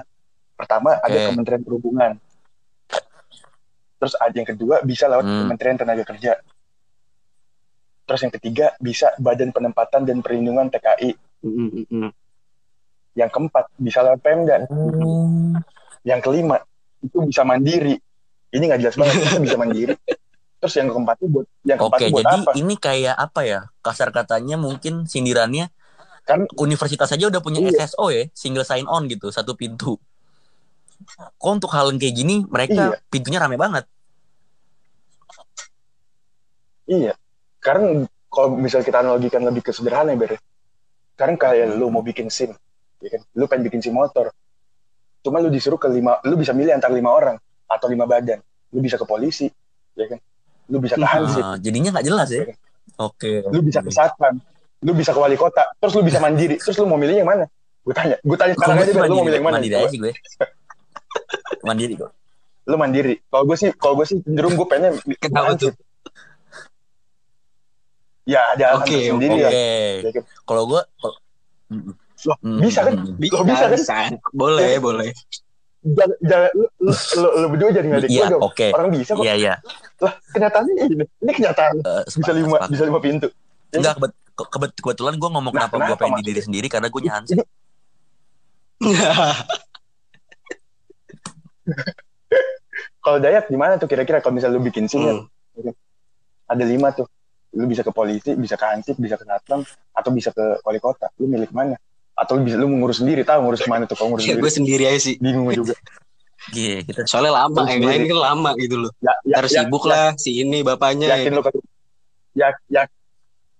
[0.60, 1.26] Pertama ada Oke.
[1.32, 2.12] Kementerian Perhubungan
[3.96, 5.38] terus ada yang kedua bisa lewat Hmm.
[5.44, 6.32] Kementerian Tenaga Kerja
[8.04, 12.10] terus yang ketiga bisa Badan Penempatan dan Perlindungan TKI Mm, mm, mm, mm.
[13.16, 15.56] yang keempat bisa lewat Pemda Oh.
[16.04, 16.60] yang kelima
[17.00, 17.96] itu bisa mandiri
[18.50, 19.94] ini nggak jelas banget itu bisa mandiri
[20.60, 23.40] terus yang keempat itu buat yang keempat Oke, itu buat jadi apa ini kayak apa
[23.40, 23.60] ya?
[23.80, 25.72] Kasar katanya mungkin sindirannya
[26.28, 27.88] kan universitas aja udah punya Iya.
[27.88, 29.96] SSO ya, single sign on gitu, satu pintu.
[31.36, 32.98] Kok untuk hal yang kayak gini mereka Iya.
[33.08, 33.84] pintunya rame banget.
[36.90, 37.14] Iya,
[37.62, 40.34] karena kalau misal kita analogikan lebih ke sederhana ya, Ber.
[41.14, 42.50] Sekarang kayak lu mau bikin SIM,
[42.98, 43.22] ya kan?
[43.38, 44.34] Lu pengen bikin SIM motor.
[45.22, 47.36] Cuma lu disuruh ke lima, lu bisa milih antara lima orang
[47.68, 48.40] atau lima badan.
[48.74, 49.46] Lu bisa ke polisi,
[49.94, 50.18] ya kan?
[50.66, 52.42] Lu bisa ke Hansip, Ah, jadinya nggak jelas ya.
[52.98, 53.46] Oke.
[53.54, 54.34] lu bisa ke satpam,
[54.82, 57.46] lu bisa ke wali kota, terus lu bisa mandiri, terus lu mau milih yang mana?
[57.86, 59.56] Gue tanya, gue tanya sekarang Gue aja, lu mau milih yang mana?
[59.62, 60.12] Mandiri aja sih gue.
[61.62, 62.10] mandiri kok.
[62.64, 63.14] Lu mandiri.
[63.24, 65.72] Kalau gue sih, kalau gue sih cenderung gue pengen Kenapa tuh?
[68.24, 69.42] Ya ada Oke, tersendiri Oke.
[69.42, 69.52] lah.
[69.52, 70.22] Ya?
[70.44, 70.80] Kalau gue
[72.20, 73.00] Loh, Hmm, bisa kan?
[73.00, 73.16] hmm.
[73.32, 73.72] Lo bisa kan?
[73.72, 73.94] bisa.
[74.30, 75.08] Boleh, boleh.
[75.80, 78.42] Jangan, jangan, lu, lu, lu, lu berdua jadi ngadek Iya, gue dong.
[78.44, 78.66] oke.
[78.76, 79.24] Orang bisa kok.
[79.24, 79.54] Iya, iya.
[79.96, 81.04] Lah, kenyataannya ini.
[81.16, 81.74] Ini kenyataan.
[81.80, 83.32] Eh, Bisa sepakat, lima, bisa lima pintu.
[83.72, 86.68] Enggak, kebet, ke- kebet- kebetulan gue ngomong Nah, kenapa, gue kenapa pengen di diri sendiri
[86.68, 87.40] karena gue Hansip.
[93.00, 95.14] Kalau Dayak gimana tuh kira-kira kalau misalnya lu bikin SIM ya,
[95.50, 95.72] Hmm.
[96.46, 97.08] ada lima tuh.
[97.50, 101.10] Lu bisa ke polisi, bisa ke Hansip, bisa ke Satpam, atau bisa ke wali kota.
[101.18, 101.74] Lu milih ke mana?
[102.14, 104.42] Atau lu bisa lu ngurus sendiri, tahu ngurus ke mana tuh kalau ngurus Ya, sendiri.
[104.44, 105.14] gue sendiri aja sih.
[105.18, 105.74] Bingung juga.
[106.56, 108.90] Iya, kita Soalnya lama, Lu yang lain kan lama gitu loh.
[109.04, 111.20] Ya, ya, Harus ya, sibuk ya, lah si ini bapaknya.
[111.20, 111.62] Yakin lu kagak
[112.32, 112.82] ya, ya,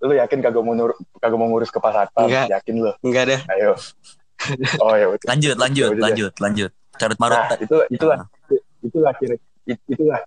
[0.00, 2.24] lu yakin kagak mau nur, kagak mau ngurus ke pas satpam?
[2.24, 2.48] Enggak.
[2.48, 2.92] Yakin lu?
[3.04, 3.40] Enggak dah.
[3.52, 3.72] Ayo.
[4.80, 6.00] Oh ya lanjut, lanjut, Ya deh.
[6.00, 6.70] lanjut, lanjut.
[7.00, 7.40] Carut marut.
[7.40, 8.18] Nah, itu itulah
[8.84, 9.34] itulah kira
[9.64, 10.20] it- itulah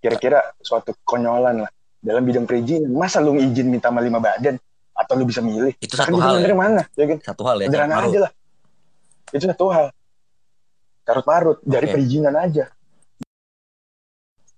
[0.00, 2.88] kira-kira suatu konyolan lah dalam bidang perizinan.
[2.88, 4.56] Masa lu izin minta sama lima badan
[4.96, 5.76] atau lu bisa milih?
[5.76, 6.56] Itu Kan satu bisa hal ya.
[6.56, 6.82] mana?
[6.96, 7.18] Ya kan?
[7.20, 7.66] Satu hal ya.
[7.68, 8.08] Sederhana marut.
[8.08, 8.32] aja lah.
[9.30, 9.86] Itu satu hal.
[11.04, 11.92] Carut marut dari Oke.
[11.92, 12.64] perizinan aja.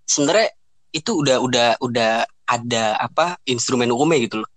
[0.06, 0.48] Sebenarnya
[0.92, 2.12] itu udah udah udah
[2.46, 4.50] ada apa instrumen hukumnya gitu loh.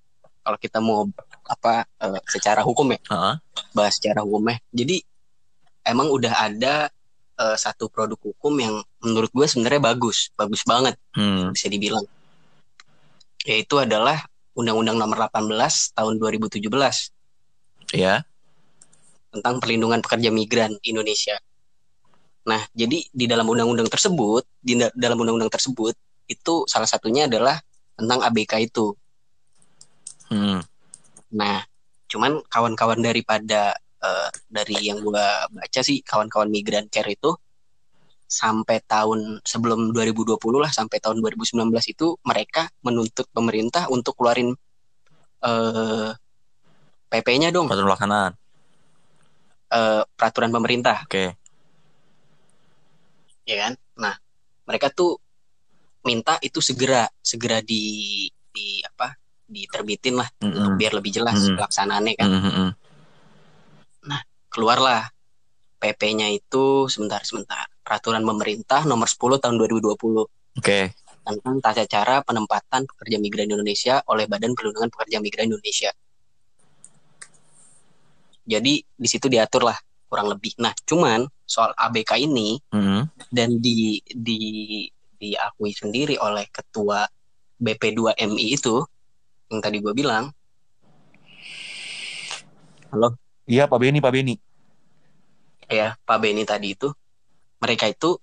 [0.46, 1.10] Kalau kita mau
[1.46, 3.34] apa eh, secara hukum ya, Heeh.
[3.74, 4.62] bahas secara hukumnya.
[4.70, 5.02] Jadi
[5.86, 6.90] emang udah ada
[7.36, 11.52] eh, satu produk hukum yang menurut gue sebenarnya bagus, bagus banget Hmm.
[11.52, 12.08] bisa dibilang.
[13.44, 14.24] Yaitu adalah
[14.56, 17.12] Undang-Undang Nomor 18 Tahun 2017
[17.92, 18.24] Ya.
[19.30, 21.36] tentang perlindungan pekerja migran Indonesia.
[22.48, 25.92] Nah, jadi di dalam undang-undang tersebut, di da- dalam undang-undang tersebut
[26.26, 27.60] itu salah satunya adalah
[28.00, 28.96] tentang ABK itu.
[30.32, 30.64] Hmm.
[31.36, 31.68] Nah,
[32.08, 37.34] cuman kawan-kawan daripada eh, dari yang gua baca sih kawan-kawan migran care itu
[38.26, 41.62] sampai tahun sebelum 2020 lah sampai tahun 2019
[41.94, 44.54] itu mereka menuntut pemerintah untuk keluarin
[45.46, 46.12] eh
[47.06, 48.32] PP-nya dong, Peraturan pelaksanaan.
[49.72, 50.98] eh, peraturan pemerintah.
[51.06, 51.38] Oke.
[53.46, 53.74] ya kan?
[54.02, 54.16] Nah,
[54.66, 55.22] mereka tuh
[56.02, 59.14] minta itu segera segera di di apa?
[59.46, 60.58] diterbitin lah Mm-mm.
[60.58, 61.54] untuk biar lebih jelas Mm-mm.
[61.62, 62.26] pelaksanaannya kan.
[62.26, 62.70] Mm, mm, mm.
[64.56, 65.12] Keluarlah
[65.84, 67.68] PP-nya itu sebentar sebentar.
[67.84, 70.00] Peraturan pemerintah nomor 10 tahun 2020
[70.56, 70.96] Oke.
[71.28, 75.92] tentang tata cara penempatan pekerja migran Indonesia oleh Badan Perlindungan Pekerja Migran Indonesia.
[78.48, 79.76] Jadi di situ diatur lah
[80.08, 80.56] kurang lebih.
[80.64, 83.12] Nah, cuman soal ABK ini Mm.
[83.36, 84.40] dan di di
[85.20, 87.04] diakui sendiri oleh ketua
[87.60, 88.80] BP2MI itu
[89.52, 90.32] yang tadi gue bilang
[93.46, 94.45] Iya, Pak Beni, Pak Beni.
[95.68, 96.90] Ya Pak Beni tadi itu
[97.58, 98.20] mereka itu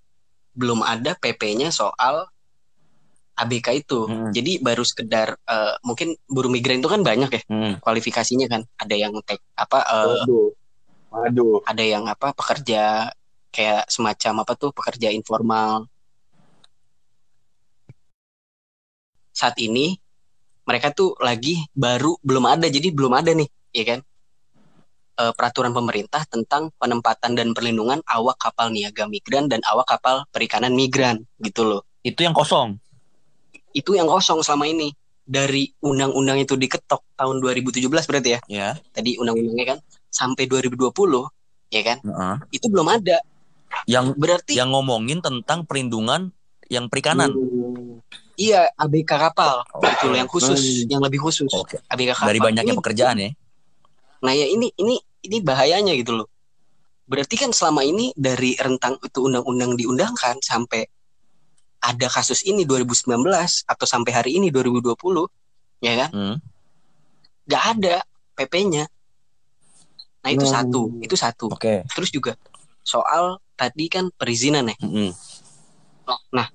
[0.53, 2.29] belum ada PP-nya soal
[3.33, 4.31] ABK itu Mm.
[4.31, 7.81] jadi baru sekedar eh, mungkin buruh migran itu kan banyak ya Mm.
[7.81, 10.49] kualifikasinya kan ada yang tek apa eh, Waduh.
[11.13, 11.57] Waduh.
[11.65, 13.09] ada yang apa pekerja
[13.49, 15.89] kayak semacam apa tuh pekerja informal
[19.33, 19.97] saat ini
[20.63, 24.01] mereka tuh lagi baru belum ada jadi belum ada nih ya kan
[25.19, 30.73] eh, peraturan pemerintah tentang penempatan dan perlindungan awak kapal niaga migran dan awak kapal perikanan
[30.73, 31.83] migran gitu loh.
[32.03, 32.79] Itu yang kosong.
[33.73, 38.41] Itu yang kosong selama ini dari undang-undang itu diketok tahun 2017 berarti ya.
[38.51, 38.69] Ya.
[38.93, 39.79] Tadi undang-undangnya kan
[40.13, 40.93] sampai 2020
[41.73, 41.99] ya kan.
[42.05, 42.37] Heeh.
[42.53, 43.19] Itu belum ada.
[43.89, 46.35] Yang Berarti yang ngomongin tentang perlindungan
[46.69, 47.33] yang perikanan.
[47.33, 48.01] Hmm.
[48.37, 49.65] Iya, ABK kapal.
[49.81, 51.49] Gitu loh yang khusus, yang lebih khusus.
[51.53, 51.81] Oke.
[51.89, 52.29] ABK kapal.
[52.33, 53.31] Dari banyaknya Ini- pekerjaan ya.
[54.23, 56.29] Nah ya ini ini ini bahayanya gitu loh.
[57.07, 60.87] Berarti kan selama ini dari rentang itu undang-undang diundangkan sampai
[61.83, 63.19] ada kasus ini 2019
[63.67, 65.27] atau sampai hari ini 2020
[65.83, 66.37] ya kan Hmm.
[67.51, 67.97] nggak ada
[68.39, 68.87] PP-nya.
[70.23, 70.55] Nah itu Hmm.
[70.55, 71.47] satu, itu satu.
[71.51, 71.83] Oke.
[71.91, 72.39] Terus juga
[72.87, 74.77] soal tadi kan perizinan ya.
[74.79, 75.11] Mm-mm.
[76.35, 76.47] Nah,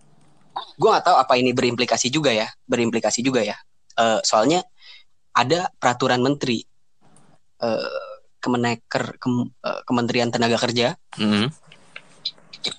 [0.80, 3.60] gue nggak tahu apa ini berimplikasi juga ya, berimplikasi juga ya.
[3.99, 4.63] Eh, soalnya
[5.36, 6.63] ada peraturan menteri
[7.61, 10.93] eh, Kemenaker Kem- eh, Kementerian Tenaga Kerja.
[11.17, 11.49] Mm-mm.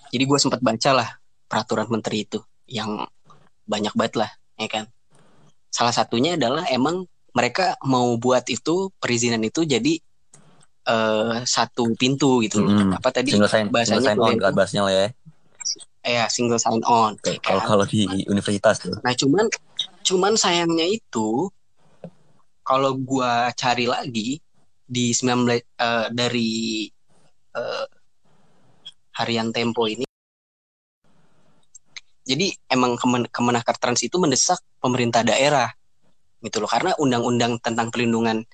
[0.08, 1.08] Jadi gue sempat baca lah
[1.48, 3.04] peraturan menteri itu yang
[3.68, 4.84] banyak banget lah, ya kan.
[5.68, 7.04] Salah satunya adalah emang
[7.36, 10.00] mereka mau buat itu perizinan itu jadi
[10.88, 12.72] eh, satu pintu gitu loh.
[12.72, 12.96] Mm-mm.
[12.96, 13.36] Apa tadi?
[13.36, 15.08] Single sign, single bahasanya sign on gue- kan bahasnya lah ya.
[16.08, 17.20] Ya, single sign on.
[17.20, 17.68] Ya Kalau kan?
[17.68, 18.96] kalau di universitas tuh.
[19.04, 19.52] Nah cuman
[20.00, 21.52] cuman sayangnya itu
[22.64, 24.40] kalau gua cari lagi
[24.88, 26.88] di 19 eh, dari
[27.52, 27.86] eh,
[29.20, 30.08] harian Tempo ini
[32.24, 35.68] jadi emang Kemen Kemenaker Trans itu mendesak pemerintah daerah
[36.40, 38.48] gitu loh karena undang-undang tentang perlindungan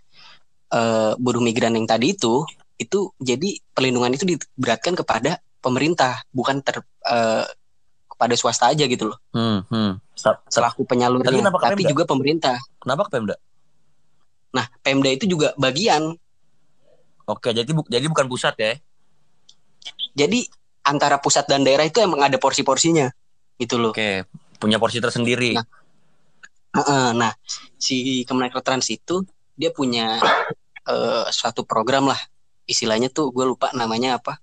[0.74, 2.42] eh, buruh migran yang tadi itu
[2.74, 7.46] itu jadi perlindungan itu diberatkan kepada pemerintah bukan ter eh,
[8.10, 10.04] kepada swasta aja gitu loh Hmm, hmm.
[10.48, 12.56] Selaku penyalurnya, Tapi tapi juga pemerintah.
[12.78, 13.36] Kenapa ke Pemda?
[14.54, 16.14] Nah, Pemda itu juga bagian.
[17.24, 18.72] Oke, jadi bu- jadi bukan pusat ya.
[20.14, 20.44] Jadi
[20.84, 23.08] antara pusat dan daerah itu emang ada porsi-porsinya,
[23.56, 23.92] gitu loh.
[23.96, 24.28] Oke,
[24.60, 25.56] punya porsi tersendiri.
[25.56, 25.66] Nah.
[26.74, 27.32] Heeh, Nah,
[27.78, 30.18] si Kemenaker Trans itu dia punya
[30.84, 32.18] eh, suatu program lah,
[32.68, 34.42] istilahnya tuh gue lupa namanya apa.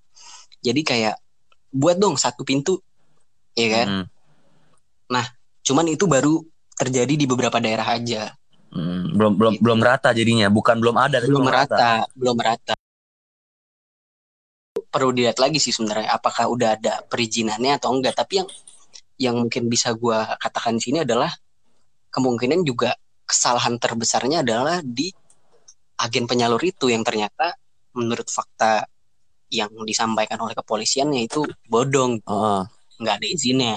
[0.63, 1.15] Jadi kayak
[1.71, 2.81] buat dong satu pintu,
[3.53, 3.87] ya kan?
[3.87, 4.05] Hmm,
[5.61, 6.41] Cuman itu baru
[6.75, 8.33] terjadi di beberapa daerah aja,
[8.71, 9.15] hmm.
[9.15, 12.73] Belum belum belum rata jadinya, bukan belum ada, belum merata, belum merata.
[14.91, 18.15] Perlu dilihat lagi sih sebenarnya apakah udah ada perizinannya atau enggak.
[18.15, 18.49] Tapi yang
[19.21, 21.31] yang mungkin bisa gua katakan di sini adalah
[22.12, 25.07] kemungkinan juga kesalahan terbesarnya adalah di
[26.01, 27.55] agen penyalur itu yang ternyata
[27.95, 28.84] menurut fakta
[29.51, 32.62] yang disampaikan oleh kepolisiannya itu bodong, Heeh.
[33.03, 33.75] nggak ada izinnya.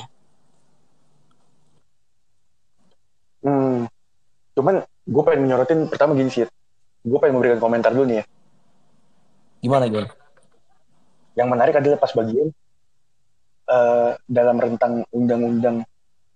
[3.45, 3.91] Hmm.
[4.55, 6.47] Cuman gue pengen nyorotin pertama gini sih.
[7.05, 8.25] Gue pengen memberikan komentar dulu nih ya.
[9.61, 10.05] Gimana gue?
[11.35, 12.49] Yang menarik adalah pas bagian
[13.69, 15.83] eh, dalam rentang undang-undang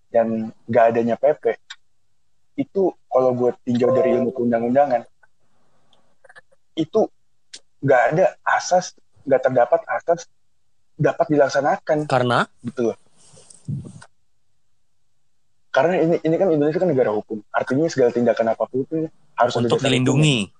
[0.09, 1.57] dan gak adanya PP
[2.59, 5.07] itu kalau gue tinjau dari ilmu undang-undangan
[6.75, 7.07] itu
[7.85, 10.27] gak ada asas gak terdapat asas
[10.99, 12.97] dapat dilaksanakan Karena gitu loh.
[15.79, 17.39] Karena ini ini kan Indonesia kan negara hukum.
[17.55, 19.07] Artinya segala tindakan apa pun itu
[19.39, 20.51] harus untuk dilindungi.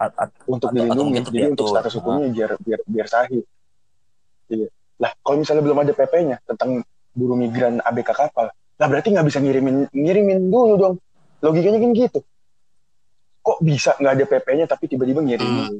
[0.00, 1.18] At- at- untuk Atau- atau dilindungi.
[1.20, 3.44] untuk Jadi untuk status hukumnya biar biar biar sahih.
[4.48, 4.72] Iya.
[4.96, 6.80] Lah kalau misalnya belum ada PP-nya tentang
[7.12, 10.94] buruh migran ABK kapal, lah berarti nggak bisa ngirimin ngirimin dulu dong.
[11.44, 12.20] Logikanya kan gitu.
[13.44, 15.76] Kok bisa nggak ada PP-nya tapi tiba-tiba ngirimin?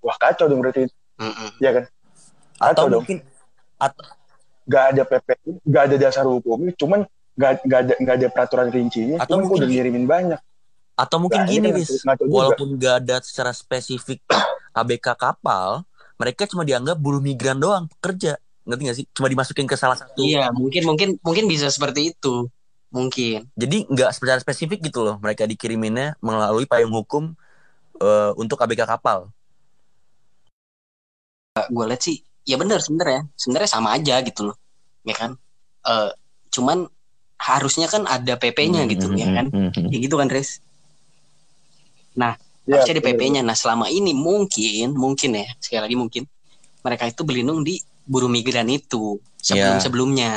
[0.00, 0.88] Wah kacau dong berarti,
[1.20, 1.60] Mm-mm.
[1.60, 1.84] ya kan?
[2.56, 3.04] atau dong.
[3.04, 3.20] mungkin
[4.70, 5.28] Nggak ada PP,
[5.66, 7.02] nggak ada dasar hukumnya, cuman
[7.34, 10.40] nggak nggak ada nggak ada peraturan rincinya, Atau cuman mungkin- udah ngirimin banyak.
[10.94, 12.04] atau mungkin Nah, ini gini Wis.
[12.04, 14.20] Walaupun gak ada secara spesifik
[14.76, 15.80] ABK kapal,
[16.14, 18.36] mereka cuma dianggap buruh migran doang pekerja.
[18.68, 19.06] Ngerti gak sih?
[19.10, 20.20] Cuma dimasukin ke salah satu.
[20.20, 22.52] Iya, mungkin mungkin mungkin bisa seperti itu.
[22.92, 23.48] Mungkin.
[23.56, 25.16] Jadi nggak secara spesifik gitu loh.
[25.16, 27.32] Mereka dikiriminnya melalui payung hukum
[27.96, 29.32] eh, untuk ABK kapal.
[31.60, 34.56] gue lihat sih ya benar sebenarnya sebenarnya sama aja gitu loh
[35.02, 35.36] ya kan
[35.80, 36.10] Eh
[36.50, 36.84] cuman
[37.40, 39.88] harusnya kan ada PP-nya gitu Hmm, ya kan hmm, hmm.
[39.88, 40.60] ya gitu kan Riz
[42.68, 43.16] Ya, harusnya ada bener.
[43.16, 46.22] PP-nya nah selama ini mungkin mungkin ya sekali lagi mungkin
[46.80, 49.82] mereka itu berlindung di buruh migran itu sebelum Iya.
[49.82, 50.30] sebelumnya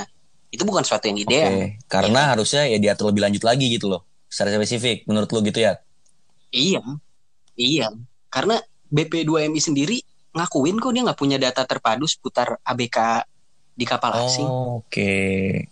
[0.49, 1.51] itu bukan suatu yang ideal
[1.85, 4.01] karena harusnya ya diatur lebih lanjut lagi gitu loh.
[4.25, 5.77] Secara spesifik menurut lu gitu ya.
[6.49, 6.81] iya
[7.53, 7.89] iya
[8.29, 9.97] karena BP2MI sendiri
[10.33, 13.21] ngakuin kok dia nggak punya data terpadu seputar ABK
[13.73, 15.13] di kapal asing Oh, Oke,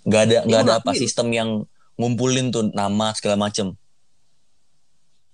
[0.02, 1.50] nggak ada nggak ada apa sistem yang
[1.94, 3.74] ngumpulin tuh nama segala macem.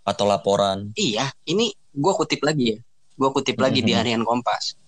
[0.04, 0.96] atau laporan.
[0.96, 2.80] Iya, ini gue kutip lagi ya.
[3.14, 4.00] Gue kutip lagi di Mhm.
[4.00, 4.80] harian Kompas.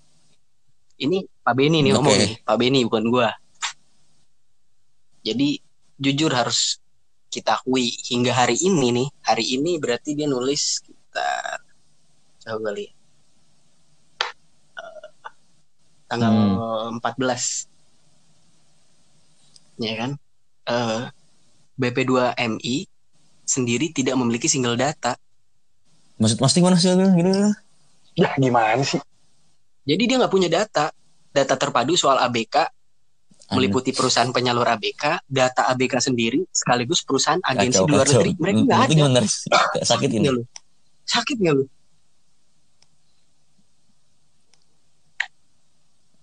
[0.96, 2.24] Ini Pak Beni nih ngomong Oke.
[2.24, 3.28] nih, Pak Beni bukan gue.
[5.22, 5.60] Jadi
[5.98, 6.80] jujur harus
[7.28, 11.68] kita akui hingga hari ini nih, hari ini berarti dia nulis sekitar
[12.40, 12.92] coba kali ya.
[14.80, 15.08] Eh,
[16.10, 16.34] tanggal
[16.98, 17.70] 14
[19.80, 20.12] ya kan
[20.66, 21.02] Eh,
[21.78, 22.86] BP2 MI
[23.42, 25.18] sendiri tidak memiliki single data
[26.20, 26.92] Maksud Mas Ting mana sih?
[26.92, 27.32] Gini.
[28.14, 29.00] Ya gimana sih?
[29.88, 30.92] Jadi dia nggak punya data.
[31.32, 32.68] Data terpadu soal ABK
[33.50, 38.20] meliputi perusahaan penyalur ABK, data ABK sendiri, sekaligus perusahaan agensi Kacau, di luar kacau.
[38.22, 38.32] negeri.
[38.38, 39.22] Mereka Lu- nggak ada.
[39.82, 40.20] Sakit ini.
[40.22, 40.44] Nggak lu?
[41.08, 41.64] Sakit nggak lu?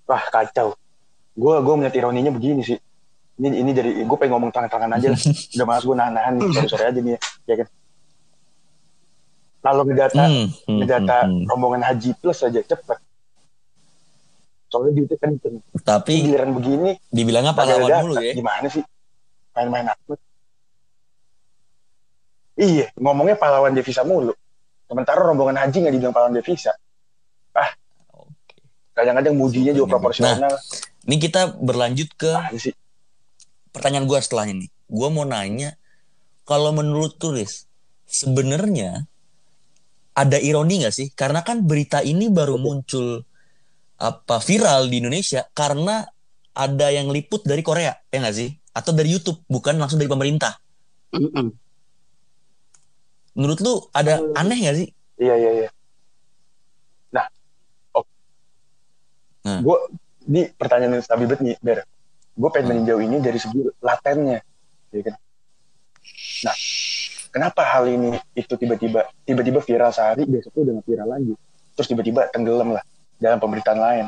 [0.06, 0.78] Wah kacau.
[1.36, 2.78] Gue gue melihat ironinya begini sih.
[3.36, 5.20] Ini ini dari gue pengen ngomong tangan-tangan aja lah.
[5.58, 7.68] Udah malas gue nahan-nahan sore sore aja nih ya, ya kan.
[9.66, 11.44] Kalau ngedata Hmm, hmm, ngedata hmm, hmm.
[11.50, 12.98] rombongan haji plus aja cepet.
[14.70, 15.56] Soalnya duitnya kenceng.
[15.82, 18.02] Tapi Giliran begini dibilangnya pahlawan data.
[18.06, 18.32] dulu ya.
[18.34, 18.82] Gimana sih?
[19.58, 20.18] Main-main amat.
[22.56, 24.32] Iya, ngomongnya pahlawan devisa mulu.
[24.86, 26.72] Sementara rombongan haji nggak dibilang pahlawan devisa.
[27.52, 27.74] Ah.
[28.96, 30.56] Kadang-kadang mujinya juga proporsional.
[31.06, 32.72] Ini kita berlanjut ke sih?
[33.76, 34.70] pertanyaan gue setelahnya nih.
[34.88, 35.76] Gue mau nanya,
[36.48, 37.68] kalau menurut tulis,
[38.08, 39.04] sebenarnya
[40.16, 41.12] ada ironi nggak sih?
[41.12, 43.20] Karena kan berita ini baru muncul
[44.00, 46.08] apa viral di Indonesia karena
[46.56, 48.48] ada yang liput dari Korea, ya nggak sih?
[48.72, 50.56] Atau dari YouTube, bukan langsung dari pemerintah.
[53.36, 54.88] Menurut lu ada aneh nggak sih?
[55.20, 55.68] Iya, iya, iya.
[57.12, 57.28] Nah,
[57.92, 58.04] oh.
[59.46, 59.62] Nah.
[59.62, 59.78] Gue,
[60.26, 61.86] ini pertanyaan yang stabil banget nih, Ber.
[62.34, 64.42] Gue pengen meninjau ini dari segi latennya.
[64.90, 65.14] Ya kan?
[66.44, 66.56] Nah,
[67.30, 71.32] kenapa hal ini itu tiba-tiba tiba-tiba viral sehari, besoknya udah viral lagi.
[71.78, 72.82] Terus tiba-tiba tenggelam lah
[73.22, 74.06] dalam pemberitaan lain.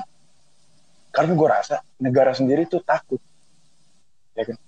[1.14, 3.22] Karena gue rasa negara sendiri tuh takut.
[4.36, 4.58] Ya kan?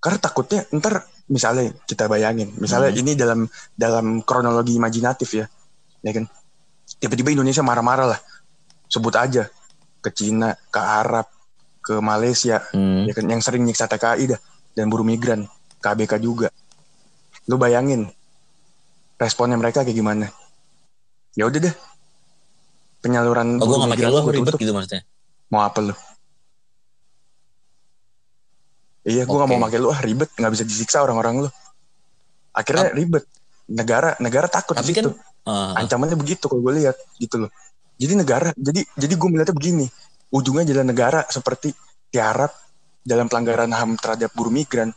[0.00, 3.00] Karena takutnya ntar misalnya kita bayangin, misalnya Hmm.
[3.04, 3.40] ini dalam
[3.76, 5.46] dalam kronologi imajinatif ya,
[6.00, 6.24] ya kan?
[6.96, 8.20] Tiba-tiba Indonesia marah-marah lah,
[8.88, 9.46] sebut aja
[10.00, 11.28] ke Cina, ke Arab,
[11.80, 13.04] ke Malaysia, Hmm.
[13.04, 13.24] ya kan?
[13.24, 14.40] Yang sering nyiksa TKI dah
[14.72, 15.44] dan buruh migran,
[15.78, 16.48] KBK juga.
[17.46, 18.08] Lu bayangin
[19.16, 20.26] responnya mereka kayak gimana?
[21.32, 21.74] Ya udah deh,
[23.00, 25.04] penyaluran Oh, buruh migran lo gua ribet gitu maksudnya.
[25.48, 25.94] Mau apa lu?
[29.00, 29.56] Iya, gue nggak Oke.
[29.56, 31.50] mau pakai lu ah ribet, nggak bisa disiksa orang-orang lu.
[32.52, 33.24] Akhirnya ribet.
[33.70, 35.10] Negara negara takut Tapi di situ.
[35.14, 37.50] kan, ah, Ancamannya begitu kalau gue lihat gitu loh.
[38.00, 39.86] Jadi negara, jadi jadi gue melihatnya begini.
[40.32, 41.76] Ujungnya jalan negara seperti
[42.08, 42.48] tiarap
[43.04, 44.88] dalam pelanggaran HAM terhadap buruh migran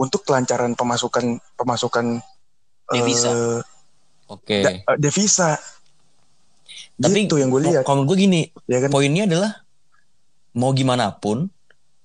[0.00, 2.24] untuk kelancaran pemasukan pemasukan
[2.90, 3.30] Devisa.
[3.30, 3.60] eh,
[4.26, 4.56] oke.
[4.64, 5.60] da- eh, devisa.
[7.00, 8.88] Tapi gitu yang gue lihat, Kalau gue gini, ya kan?
[8.88, 9.52] poinnya adalah
[10.56, 11.48] mau gimana pun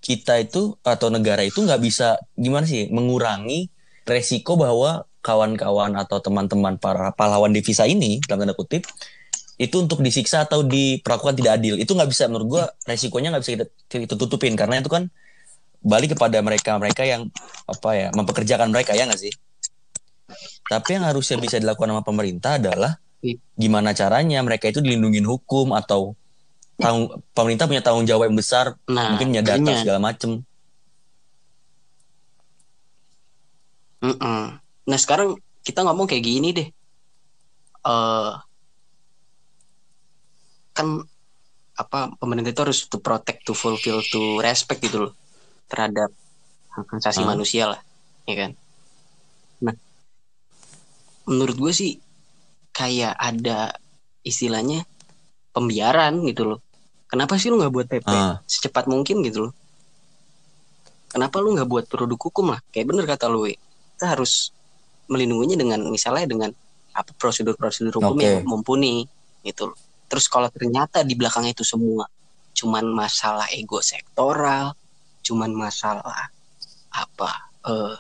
[0.04, 3.74] kita itu atau negara itu nggak bisa gimana sih mengurangi
[4.06, 8.86] resiko bahwa kawan-kawan atau teman-teman para pahlawan devisa ini dalam tanda kutip
[9.56, 13.52] itu untuk disiksa atau diperlakukan tidak adil itu nggak bisa menurut gue resikonya nggak bisa
[13.56, 15.08] kita, kita tutupin karena itu kan
[15.80, 17.30] balik kepada mereka mereka yang
[17.66, 19.34] apa ya mempekerjakan mereka ya nggak sih
[20.66, 23.42] tapi yang harusnya bisa dilakukan sama pemerintah adalah Iya.
[23.58, 26.14] gimana caranya mereka itu dilindungin hukum atau
[26.78, 29.82] tanggung, pemerintah punya tanggung jawab yang besar Nah, mungkin punya data makanya.
[29.82, 30.46] segala macem
[34.06, 34.42] Mm-mm.
[34.86, 35.34] Nah sekarang
[35.66, 36.68] kita ngomong kayak gini deh.
[37.86, 38.32] eh
[40.76, 41.00] kan
[41.76, 45.14] apa pemerintah itu harus to protect, to fulfill, to respect gitu loh
[45.68, 46.12] terhadap
[46.72, 47.32] hak asasi Hmm.
[47.32, 47.80] manusia lah,
[48.28, 48.52] ya kan.
[49.64, 49.76] Nah,
[51.26, 51.92] menurut gue sih
[52.72, 53.76] kayak ada
[54.22, 54.84] istilahnya
[55.52, 56.60] pembiaran gitu loh.
[57.08, 58.44] Kenapa sih lu nggak buat PP Ah.
[58.44, 59.54] secepat mungkin gitu loh?
[61.08, 62.60] Kenapa lu nggak buat produk hukum lah?
[62.76, 64.52] Kayak bener kata lu, kita harus
[65.08, 66.50] melindunginya dengan misalnya dengan
[66.92, 68.24] apa prosedur-prosedur hukum Oke.
[68.24, 69.08] yang mumpuni
[69.44, 69.78] gitu loh.
[70.06, 72.06] Terus kalau ternyata di belakangnya itu semua
[72.56, 74.72] cuman masalah ego sektoral,
[75.26, 76.32] cuman masalah
[76.96, 77.30] apa
[77.68, 78.00] eh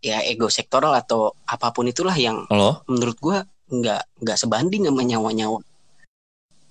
[0.00, 2.80] ya ego sektoral atau apa pun itulah yang Halo?
[2.88, 3.38] menurut gua
[3.68, 5.60] nggak nggak sebanding sama nyawa-nyawa.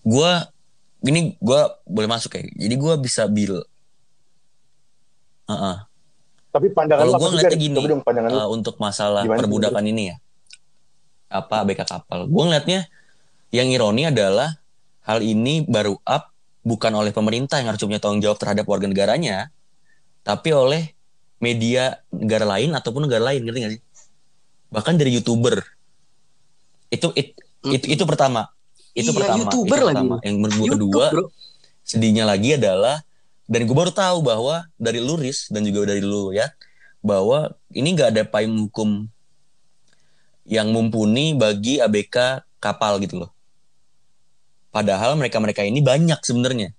[0.07, 0.31] gue
[1.05, 3.61] ini gue boleh masuk ya jadi gue bisa bil
[5.47, 5.77] Heeh.
[6.51, 7.63] Tapi pandangan Kalau lu ngeliatnya Gar?
[7.63, 8.29] gini, dong pandangan.
[8.35, 10.15] Uh, untuk masalah Gimana, perbudakan ini ya
[11.27, 12.27] apa BK kapal.
[12.27, 12.87] Gue ngeliatnya
[13.51, 14.59] yang ironi adalah
[15.07, 16.31] hal ini baru up
[16.67, 19.47] bukan oleh pemerintah yang harus punya tanggung jawab terhadap warga negaranya
[20.27, 20.91] tapi oleh
[21.39, 23.81] media negara lain ataupun negara lain ngerti gak sih?
[24.67, 25.63] Bahkan dari youtuber.
[26.91, 28.51] Itu it, itu itu pertama.
[28.91, 29.95] Itu Iya, pertama YouTuber itu lagi.
[30.03, 31.25] pertama yang menurut gue YouTube, kedua bro.
[31.87, 33.05] sedihnya lagi adalah
[33.47, 36.51] dan gue baru tahu bahwa dari Luris dan juga dari lu ya
[36.99, 39.07] bahwa ini nggak ada payung hukum
[40.47, 43.31] yang mumpuni bagi ABK kapal gitu loh.
[44.71, 46.71] Padahal mereka-mereka ini banyak sebenarnya.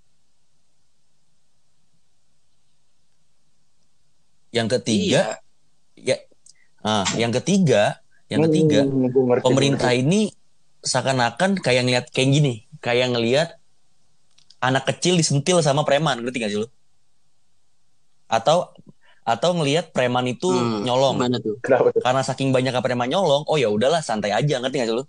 [4.48, 5.36] Yang ketiga,
[5.92, 6.16] Iya.
[6.16, 6.16] ya,
[6.80, 8.00] ah, yang ketiga,
[8.32, 10.04] yang ketiga, Hmm, gua ngerti, pemerintah ngerti.
[10.08, 10.20] ini
[10.80, 13.48] seakan-akan kayak ngeliat kayak gini, kayak ngelihat
[14.64, 16.68] anak kecil disentil sama preman, ngerti gak sih lu?
[18.24, 18.72] Atau
[19.28, 21.20] atau ngelihat preman itu Hmm, nyolong.
[21.44, 21.60] Tuh?
[22.00, 25.04] Karena saking banyak preman nyolong, oh ya udahlah santai aja, ngerti gak sih lu?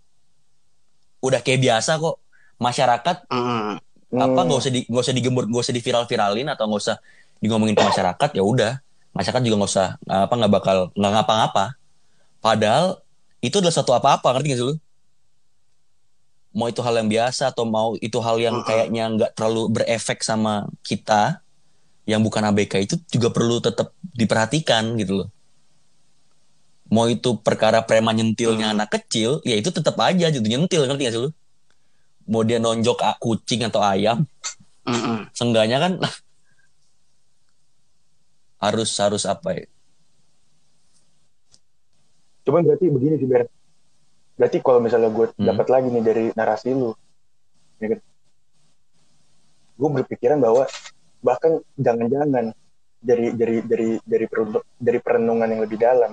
[1.24, 2.16] Udah kayak biasa kok.
[2.60, 3.80] Masyarakat Hmm.
[4.10, 4.46] apa Hmm.
[4.50, 6.98] nggak usah di nggak usah digembur nggak usah di viral viralin atau nggak usah
[7.38, 8.74] di ngomongin ke masyarakat ya udah
[9.14, 11.66] masyarakat juga nggak usah apa nggak bakal nggak ngapa-ngapa
[12.42, 13.00] padahal
[13.40, 14.76] itu adalah suatu apa-apa ngerti gak sih lu
[16.50, 18.66] mau itu hal yang biasa atau mau itu hal yang Mm-mm.
[18.66, 21.46] kayaknya nggak terlalu berefek sama kita
[22.10, 25.28] yang bukan ABK itu juga perlu tetap diperhatikan gitu loh
[26.90, 28.76] mau itu perkara preman nyentilnya Mm.
[28.76, 31.30] anak kecil ya itu tetap aja gitu nyentil ngerti gak sih lu
[32.26, 34.26] mau dia nonjok a- kucing atau ayam
[34.90, 35.30] Mm-mm.
[35.38, 35.94] Seenggaknya kan
[38.58, 39.66] harus harus apa ya?
[42.42, 43.46] Cuman berarti begini sih Ber.
[44.34, 45.46] Berarti kalau misalnya gue Hmm.
[45.46, 46.96] dapat lagi nih dari narasi lu,
[47.78, 48.00] ya kan?
[49.78, 50.66] Gue berpikiran bahwa
[51.20, 52.56] bahkan jangan-jangan
[53.00, 54.26] dari dari dari dari
[54.80, 56.12] dari perenungan yang lebih dalam,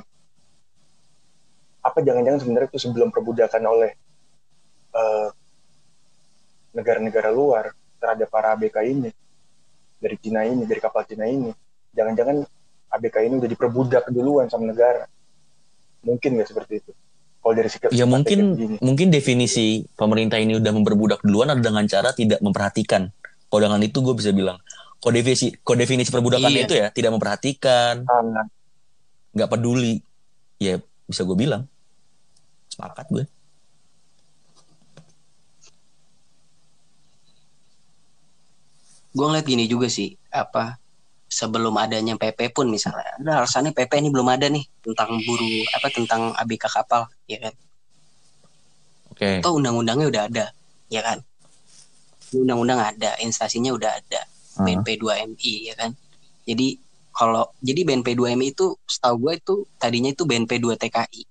[1.82, 3.90] apa jangan-jangan sebenarnya itu sebelum perbudakan oleh
[4.94, 5.28] eh,
[6.74, 9.10] negara-negara luar terhadap para ABK ini
[9.96, 11.50] dari Cina ini, dari kapal Cina ini,
[11.96, 12.44] jangan-jangan
[12.92, 15.08] ABK ini udah diperbudak duluan sama negara.
[16.04, 16.92] Mungkin nggak seperti itu?
[17.42, 18.76] Kalau dari sikap Ya mungkin begini.
[18.82, 23.10] mungkin definisi pemerintah ini udah memperbudak duluan ada dengan cara tidak memperhatikan.
[23.46, 24.58] Kalau dengan itu gue bisa bilang,
[24.96, 26.66] kok definisi kok definisi perbudakannya Iya.
[26.66, 28.04] itu ya tidak memperhatikan,
[29.36, 30.00] nggak peduli.
[30.56, 31.68] Ya bisa gue bilang.
[32.72, 33.24] Sepakat gue.
[39.16, 40.76] gue ngeliat gini juga sih apa
[41.24, 45.88] sebelum adanya PP pun misalnya ada alasannya PP ini belum ada nih tentang buru apa
[45.88, 47.54] tentang ABK kapal ya kan
[49.08, 49.40] Oke.
[49.40, 50.46] atau undang-undangnya udah ada
[50.92, 51.24] ya kan
[52.36, 54.15] undang-undang ada instasinya udah ada
[54.56, 54.64] Ah.
[54.64, 55.90] BNP 2 MI ya kan
[56.44, 56.78] jadi
[57.12, 61.22] kalau jadi BNP 2 MI itu setahu gue itu tadinya itu BNP 2 TKI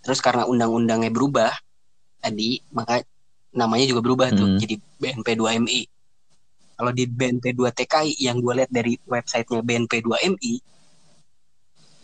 [0.00, 1.52] terus karena undang-undangnya berubah
[2.20, 3.02] tadi maka
[3.52, 4.58] namanya juga berubah tuh Hmm.
[4.60, 5.82] jadi BNP 2 MI
[6.76, 10.54] kalau di BNP 2 TKI yang gue lihat dari websitenya BNP 2 MI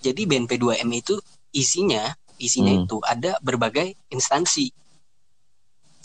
[0.03, 1.17] jadi BNP 2 MI itu
[1.53, 2.85] isinya isinya Hmm.
[2.85, 4.73] itu ada berbagai instansi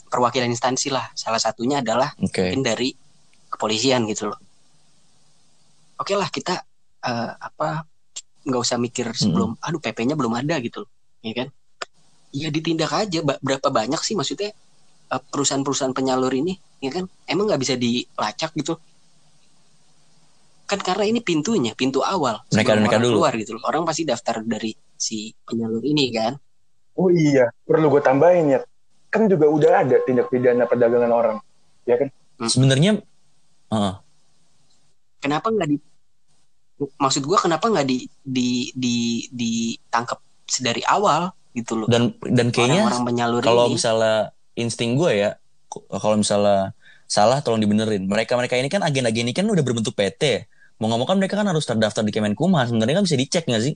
[0.07, 2.95] perwakilan instansi lah salah satunya adalah mungkin dari
[3.47, 4.39] kepolisian gitu loh.
[5.97, 6.61] Oke lah kita
[7.03, 7.83] eh, apa
[8.47, 11.47] nggak usah mikir sebelum aduh PP-nya belum ada gitu loh, ya kan?
[12.31, 14.51] Ya ditindak aja Ba- berapa banyak sih maksudnya
[15.07, 17.07] eh, perusahaan-perusahaan penyalur ini, ya kan?
[17.25, 18.77] Emang nggak bisa dilacak gitu?
[20.67, 22.43] Kan karena ini pintunya, pintu awal.
[22.51, 23.15] Mereka- mereka orang dulu.
[23.23, 23.63] keluar gitu loh.
[23.63, 26.35] Orang pasti daftar dari si penyalur ini kan.
[26.99, 28.59] Oh iya, perlu gue tambahin ya.
[29.07, 31.37] Kan juga udah ada tindak pidana perdagangan orang,
[31.87, 32.11] ya kan?
[32.43, 32.99] Sebenarnya
[33.67, 33.95] Heeh.
[35.17, 35.77] kenapa nggak di
[36.77, 41.87] maksud gua kenapa nggak di di di ditangkap sedari awal gitu loh.
[41.89, 42.87] Dan dan kayaknya
[43.43, 43.75] kalau ini.
[43.75, 45.29] misalnya insting gue ya
[45.89, 46.71] kalau misalnya
[47.09, 48.05] salah tolong dibenerin.
[48.05, 50.47] Mereka mereka ini kan agen-agen ini kan udah berbentuk PT
[50.77, 52.61] mau nggak mau kan mereka kan harus terdaftar di Kemenkumham.
[52.69, 53.73] Sebenarnya kan bisa dicek nggak sih?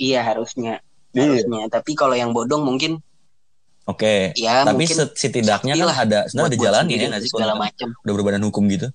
[0.00, 0.80] Iya harusnya.
[1.12, 1.44] Iya.
[1.44, 1.68] harusnya.
[1.68, 3.04] Tapi kalau yang bodong mungkin
[3.88, 4.36] oke.
[4.36, 7.88] Ya tapi mungkin setidaknya kan ada sebenarnya ada sendiri ya nggak sih kalau segala misalkan
[7.88, 8.88] macam udah berbadan hukum gitu.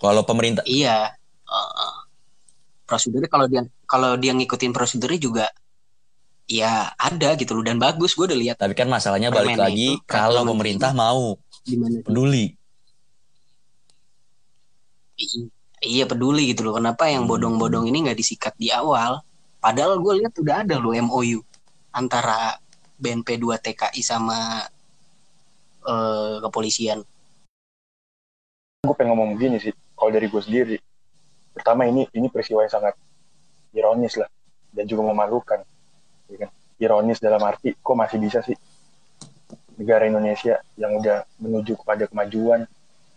[0.00, 1.12] Kalau pemerintah iya.
[1.46, 1.92] Heeh.
[2.82, 5.46] prosedurnya kalau dia kalau dia ngikutin prosedurnya juga
[6.44, 8.12] ya ada gitu loh dan bagus.
[8.12, 11.40] Gue udah lihat tapi kan masalahnya balik lagi itu, kalau pemerintah mau.
[12.04, 12.52] Peduli.
[15.82, 16.74] Iya peduli gitu loh.
[16.76, 17.30] Kenapa yang Hmm.
[17.30, 19.22] bodong-bodong ini nggak disikat di awal?
[19.62, 21.40] Padahal gue lihat udah ada loh MOU
[21.92, 22.56] antara
[22.96, 24.64] BNP 2 TKI sama
[25.82, 27.00] eh, kepolisian
[28.82, 30.76] Gue pengen ngomong gini sih, kalau dari gue sendiri.
[31.54, 32.98] Pertama ini ini peristiwa yang sangat
[33.70, 34.26] ironis lah,
[34.74, 35.62] dan juga memalukan.
[36.26, 36.50] ya kan?
[36.82, 38.58] Ironis dalam arti, kok masih bisa sih
[39.78, 42.66] negara Indonesia yang udah menuju kepada kemajuan,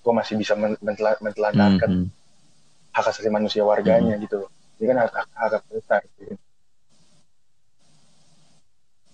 [0.05, 2.07] kok masih bisa men- mentela- mentelantarkan Mhm.
[2.93, 4.49] hak asasi manusia warganya gitu loh.
[4.77, 6.01] Ini kan hak hak, hak besar.
[6.13, 6.37] Gitu.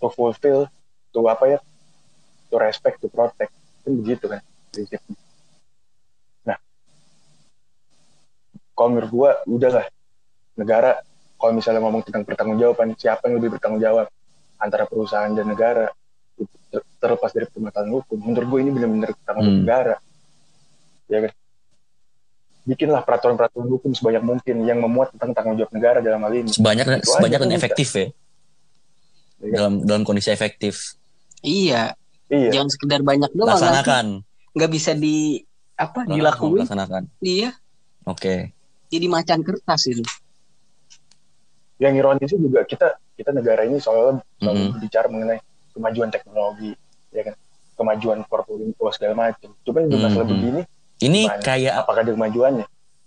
[0.02, 0.66] To fulfill,
[1.10, 1.60] to apa ya?
[2.50, 3.54] To respect, to protect.
[3.82, 5.16] Kan begitu kan prinsipnya.
[6.44, 6.58] Nah,
[8.72, 9.86] kalau menurut gua udahlah
[10.54, 11.00] negara
[11.36, 14.08] kalau misalnya ngomong tentang pertanggungjawaban siapa yang lebih bertanggung jawab
[14.58, 15.90] antara perusahaan dan negara
[16.70, 19.60] ter- terlepas dari permasalahan hukum menurut gue ini benar-benar tanggung Hmm.
[19.60, 19.96] negara
[21.08, 21.32] ya kan
[22.62, 26.86] bikinlah peraturan-peraturan hukum sebanyak mungkin yang memuat tentang tanggung jawab negara dalam hal ini sebanyak
[27.02, 27.60] Itu sebanyak kan dan bisa.
[27.60, 28.06] efektif ya.
[29.44, 30.96] Dalam dalam kondisi efektif
[31.40, 33.50] Iya, iya jangan sekedar banyak doang.
[33.52, 34.06] laksanakan
[34.52, 35.42] Nggak bisa di
[35.74, 36.62] apa Langsung dilakuin.
[36.62, 37.50] laksanakan Iya,
[38.04, 38.36] oke
[38.88, 40.04] jadi macan kertas itu.
[41.78, 44.72] yang ironisnya juga kita kita negara ini soalnya selalu Mm-mm.
[44.76, 45.40] berbicara mengenai
[45.72, 46.72] kemajuan teknologi
[47.10, 47.36] ya kan
[47.74, 50.32] kemajuan 4.0 segala macam cuman di masalah Mhm.
[50.32, 50.62] begini
[51.02, 51.42] ini Gimana?
[51.42, 52.66] kayak apakah ada kemajuannya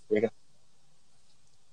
[0.09, 0.31] ya kan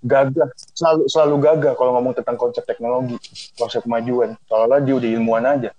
[0.01, 0.49] gagah.
[0.75, 3.17] Selalu selalu gagah kalau ngomong tentang konsep teknologi
[3.55, 4.35] konsep kemajuan.
[4.49, 5.71] Seolah dia udah ilmuwan aja.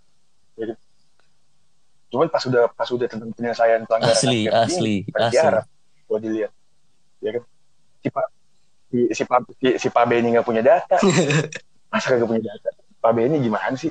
[0.58, 0.78] Kan?
[2.12, 5.32] cuman pas udah pas udah tentang penyelesaian pelanggaran Asli, asli, ini, asli.
[5.32, 5.64] diharap
[6.04, 6.52] kalau dilihat.
[7.24, 7.42] Ya kan?
[8.04, 8.26] Si pak
[8.92, 11.00] si si pak si, si pak Benny nggak punya data.
[11.92, 12.68] Masa kagak punya data?
[13.02, 13.90] Pak Benny gimana sih?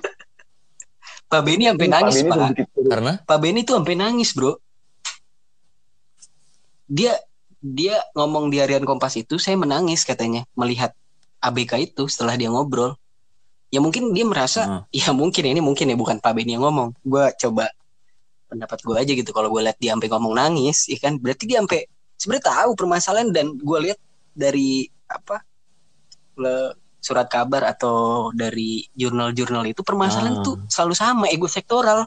[1.28, 2.50] Pak Benny sampai Pak nangis, Benny Pak.
[2.56, 3.14] begitu karena?
[3.28, 4.56] Pak Benny tuh sampai nangis, Bro.
[6.88, 7.14] Dia
[7.62, 10.92] dia ngomong di harian Kompas itu saya menangis katanya melihat
[11.40, 12.98] ABK itu setelah dia ngobrol.
[13.72, 14.82] Ya mungkin dia merasa Hmm.
[14.92, 16.92] ya mungkin ini mungkin ya bukan Pak Benny yang ngomong.
[17.06, 17.72] Gua coba
[18.52, 21.64] pendapat gue aja gitu kalau gue lihat dia sampai ngomong nangis, ya kan berarti dia
[21.64, 21.88] sampai
[22.20, 24.00] sebenarnya tahu permasalahan dan gue lihat
[24.36, 25.40] dari apa
[26.36, 30.44] le- surat kabar atau dari jurnal-jurnal itu permasalahan Ah.
[30.44, 32.06] tuh selalu sama ego sektoral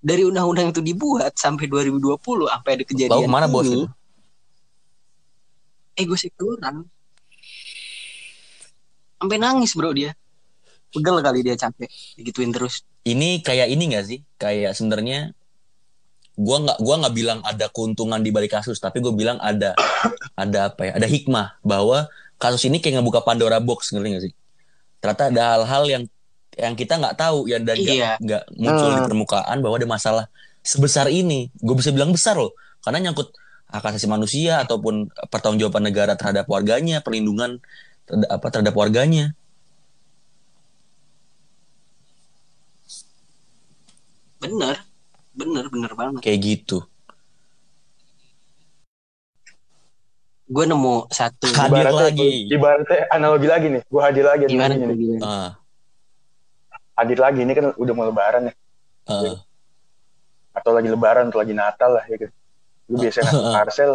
[0.00, 2.16] dari undang-undang itu dibuat sampai 2020
[2.48, 3.86] sampai ada kejadian Lalu ke mana bos ini itu?
[6.00, 6.88] ego sektoral
[9.20, 10.16] sampai nangis bro dia.
[10.90, 11.86] Pegel kali dia capek.
[12.18, 12.82] Digituin terus.
[13.06, 14.24] Ini kayak ini gak sih?
[14.40, 15.36] Kayak sebenarnya
[16.34, 19.76] gua nggak gua nggak bilang ada keuntungan di balik kasus tapi gue bilang ada
[20.34, 20.92] ada apa ya?
[20.98, 22.08] Ada hikmah bahwa
[22.40, 24.32] kasus ini kayak ngebuka Pandora box ngerti gak sih?
[25.04, 26.02] Ternyata ada hal-hal yang
[26.60, 28.10] yang kita nggak tahu ya dan nggak Iya.
[28.20, 29.06] nggak muncul di Hmm.
[29.08, 30.24] permukaan bahwa ada masalah
[30.60, 32.52] sebesar ini gue bisa bilang besar loh
[32.84, 33.32] karena nyangkut
[33.66, 37.62] hak asasi manusia ataupun pertanggungjawaban negara terhadap warganya perlindungan
[38.04, 39.32] terhadap apa terhadap warganya
[44.40, 44.76] bener
[45.32, 46.84] bener bener banget kayak gitu
[50.50, 52.50] gue nemu satu Hadir lagi.
[52.50, 54.96] ibaratnya analogi lagi nih gue hadir lagi gimana nih.
[54.98, 55.22] gimana?
[55.22, 55.50] ah
[57.00, 58.54] hadir lagi ini kan udah mau lebaran ya.
[59.08, 59.40] Ah.
[60.50, 62.30] atau lagi lebaran atau lagi natal lah ya kan.
[62.86, 63.90] Lu biasa ngasih parcel.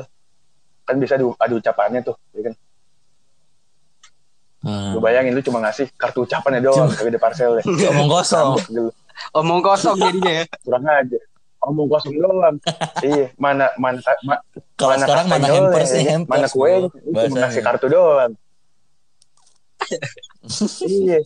[0.86, 2.54] Kan bisa ada, ucapannya tuh ya kan.
[4.66, 4.92] Ah.
[4.92, 7.62] lu bayangin lu cuma ngasih kartu ucapannya doang Cuma- tapi ada parcelnya
[7.94, 8.50] omong kosong.
[8.66, 8.90] Gitu.
[9.32, 10.44] omong kosong jadinya ya.
[10.66, 11.20] Kurang aja.
[11.62, 12.56] Omong kosong doang.
[13.06, 14.42] Iya mana mana ma-
[14.74, 16.30] Kalau sekarang mana kastengel hampers ya, hampers.
[16.34, 16.72] mana kue
[17.14, 18.32] cuma ngasih kartu doang.
[20.82, 21.20] Iya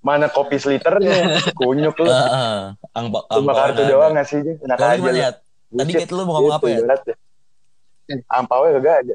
[0.00, 2.72] mana kopi sliternya kunyuk lu ah.
[2.96, 3.90] Angpa, cuma kartu ada.
[3.92, 5.30] doang ngasihnya enak aja ya?
[5.70, 6.78] Tadi kayak lu mau ngomong apa ya?
[6.82, 7.14] ibaratnya.
[8.26, 9.14] ampaunya kagak ada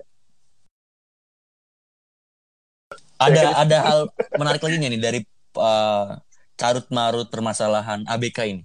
[3.15, 3.99] Ada ada hal
[4.39, 5.19] menarik lagi nih dari
[5.57, 6.15] uh,
[6.55, 8.63] carut marut permasalahan ABK ini?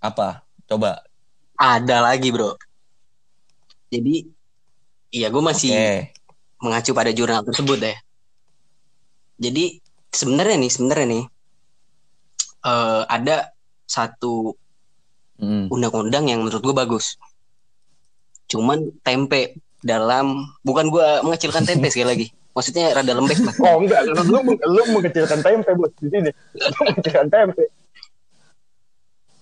[0.00, 0.42] Apa?
[0.66, 1.04] Coba.
[1.58, 2.54] ada lagi bro
[3.88, 4.28] jadi
[5.08, 6.12] iya gue masih Oke.
[6.60, 7.96] mengacu pada jurnal tersebut ya.
[9.40, 9.80] Jadi
[10.10, 11.24] sebenarnya nih, sebenarnya nih
[12.64, 13.36] eh, ada
[13.84, 14.54] satu
[15.38, 15.70] Hmm.
[15.70, 17.14] undang-undang yang menurut gue bagus.
[18.50, 22.26] Cuman tempe dalam bukan gue mengecilkan tempe sekali lagi.
[22.58, 23.54] Maksudnya rada lembek lah.
[23.62, 26.30] Oh enggak, lu, lu, lu mengecilkan tempe bos di sini.
[26.58, 27.64] Lu mengecilkan tempe.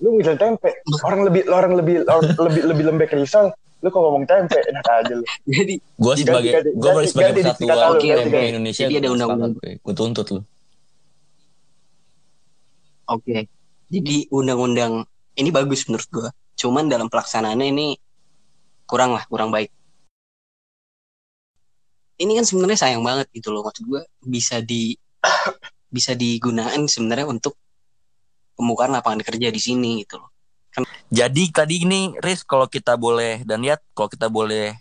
[0.05, 0.71] Lu mengecilkan tempe.
[1.01, 3.49] Orang lebih orang lebih orang lebih lebih lembek risol.
[3.81, 5.25] Lu kok ngomong tempe enak aja lu.
[5.49, 8.41] Jadi Gue sebagai gue sebagai di persatuan tempe.
[8.53, 8.85] Indonesia.
[8.85, 9.53] Jadi ada gua undang-undang.
[9.81, 10.41] Gue tuntut lu.
[13.11, 13.46] Oke.
[13.86, 15.07] Jadi undang-undang
[15.38, 16.28] ini bagus menurut gue.
[16.59, 17.86] Cuman dalam pelaksanaannya ini
[18.88, 19.70] kurang lah, kurang baik.
[22.16, 24.96] Ini kan sebenarnya sayang banget gitu loh maksud gue bisa di
[25.96, 27.61] bisa digunakan sebenarnya untuk
[28.57, 30.32] pembukaan lapangan kerja di sini gitu loh.
[31.09, 34.76] Jadi tadi ini Riz kalau kita boleh dan lihat kalau kita boleh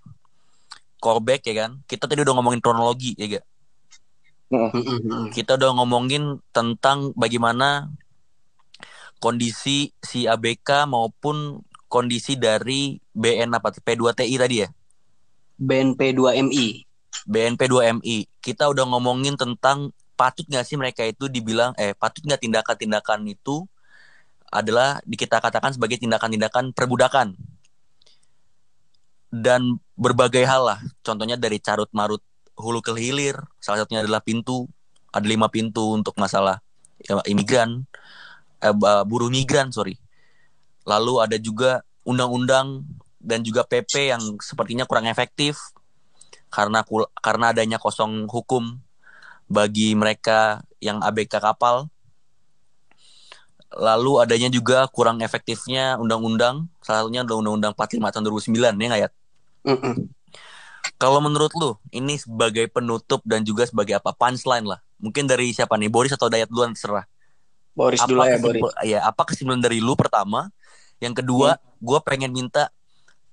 [1.00, 1.72] callback ya kan.
[1.86, 3.46] Kita tadi udah ngomongin kronologi ya gak?
[4.56, 5.32] Mm-mm.
[5.36, 7.92] Kita udah ngomongin tentang bagaimana
[9.26, 14.70] kondisi si ABK maupun kondisi dari BN apa tuh, P2TI tadi ya.
[15.58, 16.86] BNP 2MI.
[17.26, 18.30] BNP 2MI.
[18.38, 23.68] Kita udah ngomongin tentang patut nggak sih mereka itu dibilang eh patut nggak tindakan-tindakan itu
[24.48, 27.36] adalah kita katakan sebagai tindakan-tindakan perbudakan
[29.28, 32.24] dan berbagai hal lah contohnya dari carut marut
[32.56, 34.72] hulu ke hilir salah satunya adalah pintu
[35.12, 36.64] ada lima pintu untuk masalah
[37.04, 37.84] ya, imigran
[38.66, 40.02] eh, buruh migran sorry
[40.86, 42.86] lalu ada juga undang-undang
[43.18, 45.58] dan juga PP yang sepertinya kurang efektif
[46.54, 46.86] karena
[47.20, 48.78] karena adanya kosong hukum
[49.50, 51.90] bagi mereka yang ABK kapal.
[53.76, 59.10] Lalu adanya juga kurang efektifnya undang-undang, salah satunya undang-undang 45 tahun 2009 ya nggak ya?
[59.68, 59.96] Mm -mm.
[60.96, 64.16] Kalau menurut lu, ini sebagai penutup dan juga sebagai apa?
[64.16, 64.80] Punchline lah.
[65.02, 65.92] Mungkin dari siapa nih?
[65.92, 67.04] Boris atau Dayat duluan terserah.
[67.76, 68.62] Boris apa dulu ya, Boris.
[68.88, 70.50] Ya, apa kesimpulan dari lu pertama?
[71.04, 71.84] Yang kedua, hmm.
[71.84, 72.72] gue pengen minta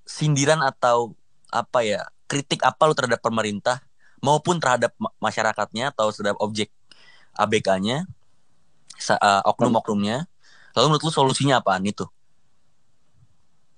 [0.02, 1.14] sindiran atau
[1.46, 3.78] apa ya kritik apa lu terhadap pemerintah
[4.18, 4.90] maupun terhadap
[5.22, 6.74] masyarakatnya atau terhadap objek
[7.38, 8.04] ABK-nya,
[9.14, 10.26] uh, oknum-oknumnya.
[10.74, 12.04] Lalu menurut lu solusinya apaan itu?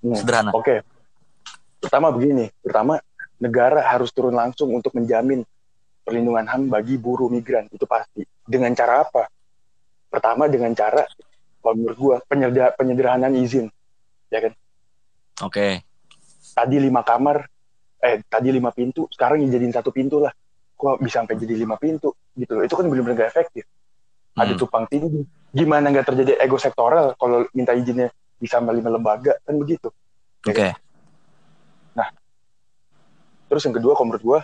[0.01, 0.51] Hmm, Sederhana.
[0.55, 0.65] Oke.
[0.65, 0.79] Okay.
[1.81, 2.97] Pertama begini, pertama
[3.37, 5.45] negara harus turun langsung untuk menjamin
[6.05, 8.25] perlindungan HAM bagi buruh migran itu pasti.
[8.45, 9.29] Dengan cara apa?
[10.15, 11.03] Pertama dengan cara
[11.59, 13.67] kalau menurut gua penyeder penyederhanaan izin,
[14.31, 14.53] ya kan?
[15.43, 15.51] Oke.
[15.51, 15.73] Okay.
[16.55, 17.43] Tadi lima kamar
[18.05, 20.29] eh tadi lima pintu sekarang jadiin satu pintu lah
[20.77, 24.43] kok bisa sampai jadi lima pintu gitu itu kan benar-benar gak efektif hmm.
[24.45, 29.41] ada tumpang tinggi gimana nggak terjadi ego sektoral kalau minta izinnya bisa sampai lima lembaga
[29.41, 29.89] kan begitu
[30.45, 30.71] ya oke okay.
[30.77, 30.77] Kan?
[31.97, 32.09] nah
[33.49, 34.39] terus yang kedua kalau menurut gue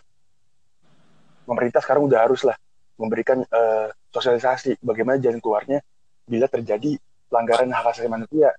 [1.45, 2.57] pemerintah sekarang udah harus lah
[3.01, 5.81] memberikan uh, sosialisasi bagaimana jalan keluarnya
[6.29, 7.01] bila terjadi
[7.33, 8.53] pelanggaran hak asasi manusia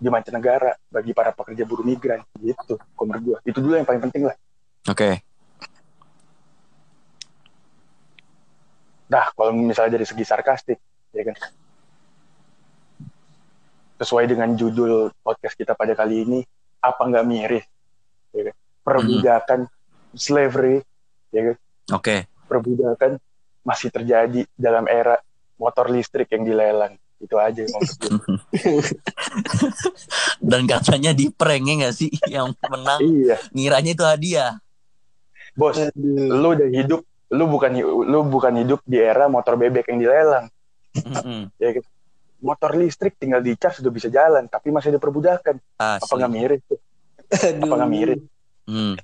[0.00, 4.26] di mancanegara bagi para pekerja buruh migran gitu menurut gue itu dulu yang paling penting
[4.26, 4.36] lah
[4.90, 5.14] oke okay.
[9.12, 10.78] nah kalau misalnya dari segi sarkastik
[11.14, 11.36] ya kan
[14.02, 16.40] sesuai dengan judul podcast kita pada kali ini
[16.82, 17.64] apa nggak miris
[18.34, 18.54] ya kan?
[18.82, 20.18] perbudakan mm-hmm.
[20.18, 20.76] slavery
[21.30, 21.56] ya kan
[21.94, 22.18] oke okay.
[22.50, 23.22] perbudakan
[23.64, 25.18] masih terjadi dalam era
[25.56, 26.94] motor listrik yang dilelang.
[27.18, 27.64] Itu aja
[30.50, 32.10] dan katanya di prank ya gak sih?
[32.28, 33.00] Yang menang.
[33.00, 33.36] Iya.
[33.56, 34.52] ngiranya itu hadiah.
[35.56, 36.36] Bos Aduh.
[36.36, 37.00] lu udah hidup.
[37.32, 40.46] Lu bukan lu bukan hidup di era motor bebek yang dilelang.
[41.58, 41.88] Ya gitu.
[42.44, 46.04] motor listrik tinggal dicas sudah bisa jalan tapi masih ada perbudakan Asli.
[46.04, 46.80] apa nggak mirip tuh?
[47.64, 48.20] Apa nggak mirip?
[48.68, 48.96] Hmm.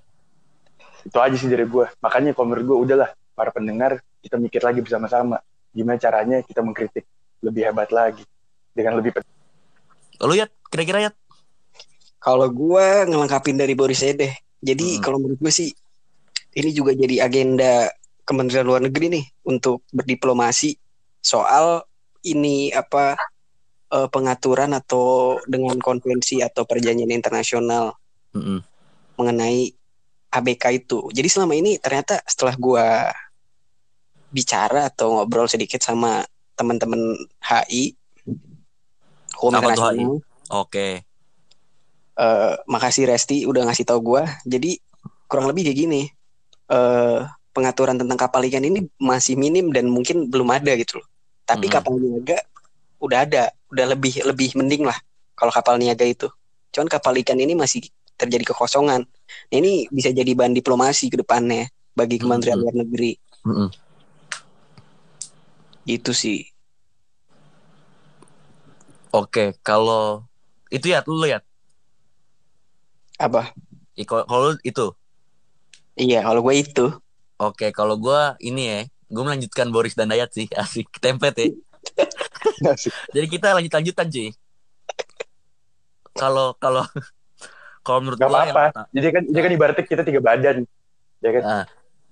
[1.00, 4.81] itu aja sih dari gue makanya kalau menurut gue udahlah para pendengar kita mikir lagi
[4.85, 5.41] bersama-sama
[5.71, 7.07] gimana caranya kita mengkritik
[7.41, 8.25] lebih hebat lagi
[8.75, 9.16] dengan lebih
[10.21, 11.11] Lu ya kira-kira ya?
[12.21, 14.33] Kalau gue ngelengkapin dari Boris deh.
[14.61, 15.03] Jadi hmm.
[15.03, 15.73] kalau menurut gue sih
[16.53, 17.89] ini juga jadi agenda
[18.29, 20.77] Kementerian Luar Negeri nih untuk berdiplomasi
[21.25, 21.83] soal
[22.21, 23.16] ini apa
[23.91, 27.97] uh, pengaturan atau dengan konvensi atau perjanjian internasional
[28.37, 28.61] hmm.
[29.16, 29.73] mengenai
[30.31, 31.09] ABK itu.
[31.11, 32.87] Jadi selama ini ternyata setelah gue
[34.31, 36.22] bicara atau ngobrol sedikit sama
[36.55, 37.95] teman-teman HI
[39.41, 39.97] Hukum Apa Internasional.
[39.97, 40.20] Oke.
[40.51, 40.93] Okay.
[42.20, 44.22] Uh, makasih Resti udah ngasih tau gue.
[44.45, 44.76] Jadi
[45.24, 46.03] kurang lebih kayak gini.
[46.70, 51.09] Uh, pengaturan tentang kapal ikan ini masih minim dan mungkin belum ada gitu loh.
[51.49, 51.74] Tapi hmm.
[51.74, 52.39] kapal niaga
[53.01, 54.99] udah ada, udah lebih lebih mending lah
[55.35, 56.28] kalau kapal niaga itu.
[56.70, 57.83] Cuman kapal ikan ini masih
[58.14, 59.03] terjadi kekosongan.
[59.49, 61.66] Nah, ini bisa jadi bahan diplomasi ke depannya
[61.97, 62.64] bagi Kementerian hmm.
[62.68, 63.12] Luar Negeri.
[63.43, 63.68] Hmm.
[65.91, 66.47] Itu sih.
[69.11, 70.22] Oke, kalau
[70.70, 71.43] itu ya lu lihat.
[73.18, 73.51] Apa?
[74.07, 74.95] Kalau itu.
[75.99, 76.86] Iya, kalau gue itu.
[77.43, 81.49] Oke, kalau gue ini ya, gue melanjutkan Boris dan Dayat sih, asik template ya.
[83.18, 84.30] Jadi kita lanjut lanjutan sih.
[86.14, 86.86] Kalau kalau
[87.86, 88.86] kalau menurut gue apa-apa.
[88.95, 90.62] Jadi kan jadi kan ibaratnya kita tiga badan,
[91.18, 91.43] ya kan.
[91.43, 91.64] Ah.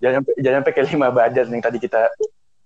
[0.03, 2.01] Jangan sampai jangan sampai kayak lima badan yang tadi kita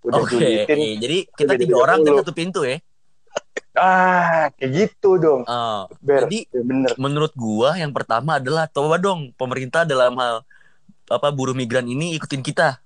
[0.03, 0.66] udah Oke, okay.
[0.66, 2.82] Iya, jadi kita tiga orang kan satu pintu ya.
[3.72, 5.48] Ah, kayak gitu dong.
[5.48, 6.92] Oh, Ber, jadi ya bener.
[7.00, 10.44] menurut gua yang pertama adalah coba dong pemerintah dalam hal
[11.09, 12.82] apa buruh migran ini ikutin kita.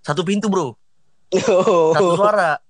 [0.00, 0.72] Satu pintu, Bro.
[1.50, 1.92] Oh.
[1.94, 2.62] Satu suara.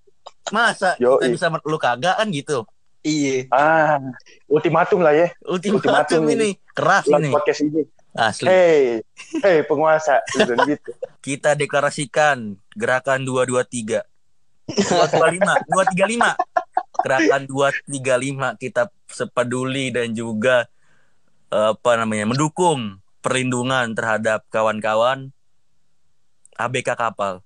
[0.51, 2.67] Masa Yo, kita bisa lu kagak kan gitu.
[3.07, 3.47] Iya.
[3.55, 4.03] Ah,
[4.51, 5.29] ultimatum lah ya.
[5.47, 6.59] Ultimatum, ultimatum ini.
[6.75, 7.31] Keras ini.
[7.31, 7.83] Podcast ini.
[8.17, 8.49] Asli.
[8.49, 9.05] Hey,
[9.45, 10.25] hey penguasa.
[10.35, 10.91] gitu.
[11.21, 14.03] Kita deklarasikan gerakan 223
[14.67, 16.31] dua dua lima dua tiga lima
[17.07, 20.67] gerakan dua tiga lima kita sepeduli dan juga
[21.47, 25.31] apa namanya mendukung perlindungan terhadap kawan-kawan
[26.59, 27.46] ABK kapal.